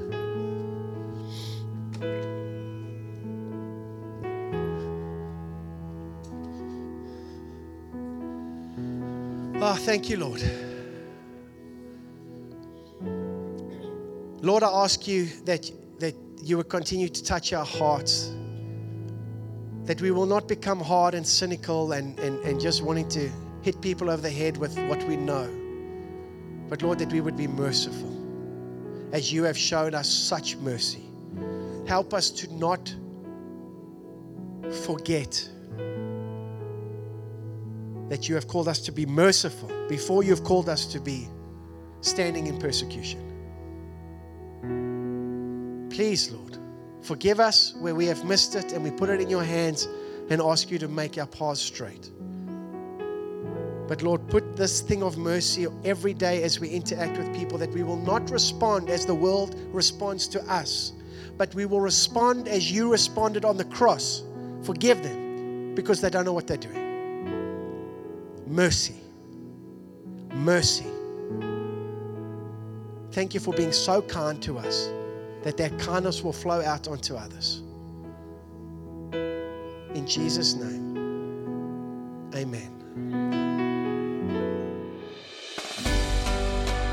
Thank 9.80 10.10
you, 10.10 10.18
Lord. 10.18 10.44
Lord, 14.42 14.64
I 14.64 14.70
ask 14.84 15.08
you 15.08 15.26
that, 15.46 15.70
that 16.00 16.16
you 16.44 16.58
will 16.58 16.64
continue 16.64 17.10
to 17.10 17.24
touch 17.24 17.54
our 17.54 17.66
hearts, 17.66 18.32
that 19.84 20.02
we 20.02 20.12
will 20.12 20.26
not 20.26 20.48
become 20.48 20.80
hard 20.80 21.16
and 21.16 21.26
cynical 21.26 21.94
and, 21.94 22.18
and, 22.20 22.40
and 22.42 22.60
just 22.60 22.84
wanting 22.84 23.10
to 23.10 23.30
hit 23.62 23.82
people 23.82 24.10
over 24.10 24.22
the 24.22 24.30
head 24.30 24.58
with 24.58 24.78
what 24.88 25.04
we 25.08 25.16
know. 25.18 25.50
But 26.70 26.82
Lord, 26.82 27.00
that 27.00 27.12
we 27.12 27.22
would 27.22 27.38
be 27.38 27.48
merciful 27.48 28.14
as 29.12 29.32
you 29.32 29.44
have 29.44 29.58
shown 29.58 29.96
us 29.96 30.10
such 30.10 30.58
mercy. 30.58 31.04
Help 31.88 32.14
us 32.14 32.30
to 32.32 32.54
not 32.54 32.94
forget 34.86 35.50
that 38.10 38.30
you 38.30 38.36
have 38.36 38.48
called 38.48 38.68
us 38.68 38.80
to 38.80 38.92
be 38.92 39.06
merciful 39.06 39.70
before 39.88 40.24
you 40.24 40.30
have 40.30 40.44
called 40.44 40.70
us 40.70 40.86
to 40.86 41.00
be 41.00 41.28
standing 42.02 42.48
in 42.48 42.58
persecution. 42.58 43.24
Please, 45.90 46.32
Lord, 46.32 46.58
forgive 47.02 47.40
us 47.40 47.74
where 47.80 47.96
we 47.96 48.06
have 48.06 48.24
missed 48.24 48.56
it 48.56 48.72
and 48.72 48.84
we 48.84 48.92
put 48.92 49.10
it 49.10 49.20
in 49.20 49.30
your 49.30 49.44
hands 49.44 49.88
and 50.30 50.42
ask 50.42 50.70
you 50.72 50.78
to 50.80 50.88
make 50.88 51.18
our 51.18 51.28
paths 51.28 51.60
straight. 51.60 52.12
But 53.88 54.02
Lord, 54.02 54.28
put 54.28 54.58
this 54.58 54.82
thing 54.82 55.02
of 55.02 55.18
mercy 55.18 55.66
every 55.86 56.14
day 56.14 56.44
as 56.44 56.60
we 56.60 56.70
interact 56.70 57.18
with 57.18 57.34
people 57.34 57.58
that 57.58 57.72
we 57.72 57.84
will 57.84 57.98
not 57.98 58.30
respond 58.30 58.90
as 58.90 59.06
the 59.06 59.16
world 59.16 59.56
responds 59.72 60.28
to 60.30 60.44
us, 60.52 60.92
but 61.38 61.56
we 61.56 61.66
will 61.66 61.80
respond 61.80 62.50
as 62.50 62.70
you 62.70 62.92
responded 62.92 63.46
on 63.46 63.56
the 63.56 63.66
cross. 63.66 64.24
Forgive 64.64 65.04
them 65.04 65.74
because 65.74 66.02
they 66.02 66.10
don't 66.10 66.26
know 66.26 66.34
what 66.34 66.48
they're 66.48 66.58
doing 66.58 66.87
mercy. 68.58 68.96
Mercy. 70.34 70.88
Thank 73.12 73.36
you 73.36 73.40
for 73.40 73.54
being 73.54 73.72
so 73.72 74.02
kind 74.02 74.42
to 74.42 74.58
us 74.58 74.90
that 75.44 75.58
that 75.58 75.78
kindness 75.78 76.24
will 76.24 76.34
flow 76.34 76.64
out 76.64 76.88
onto 76.88 77.16
others. 77.16 77.62
In 79.94 80.08
Jesus' 80.08 80.56
name, 80.56 80.98
amen. 82.34 82.74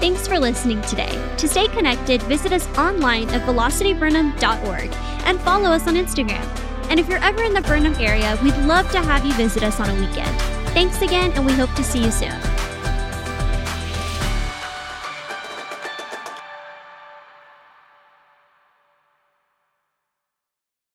Thanks 0.01 0.29
for 0.29 0.39
listening 0.39 0.83
today. 0.83 1.19
To 1.39 1.49
stay 1.49 1.69
connected, 1.69 2.23
visit 2.25 2.53
us 2.53 2.67
online 2.77 3.31
at 3.31 3.41
velocitybrenham.org 3.49 4.93
and 5.27 5.41
follow 5.41 5.71
us 5.71 5.89
on 5.89 5.95
Instagram. 5.95 6.45
And 6.91 7.01
if 7.01 7.09
you're 7.09 7.25
ever 7.25 7.43
in 7.43 7.55
the 7.55 7.63
Brenham 7.63 7.95
area, 7.95 8.39
we'd 8.43 8.57
love 8.67 8.91
to 8.91 9.01
have 9.01 9.25
you 9.25 9.33
visit 9.33 9.63
us 9.63 9.81
on 9.81 9.89
a 9.89 9.95
weekend. 9.99 10.54
Thanks 10.75 11.01
again, 11.03 11.31
and 11.35 11.47
we 11.47 11.53
hope 11.53 11.73
to 11.75 11.85
see 11.85 12.05
you 12.05 12.11
soon. 12.11 12.54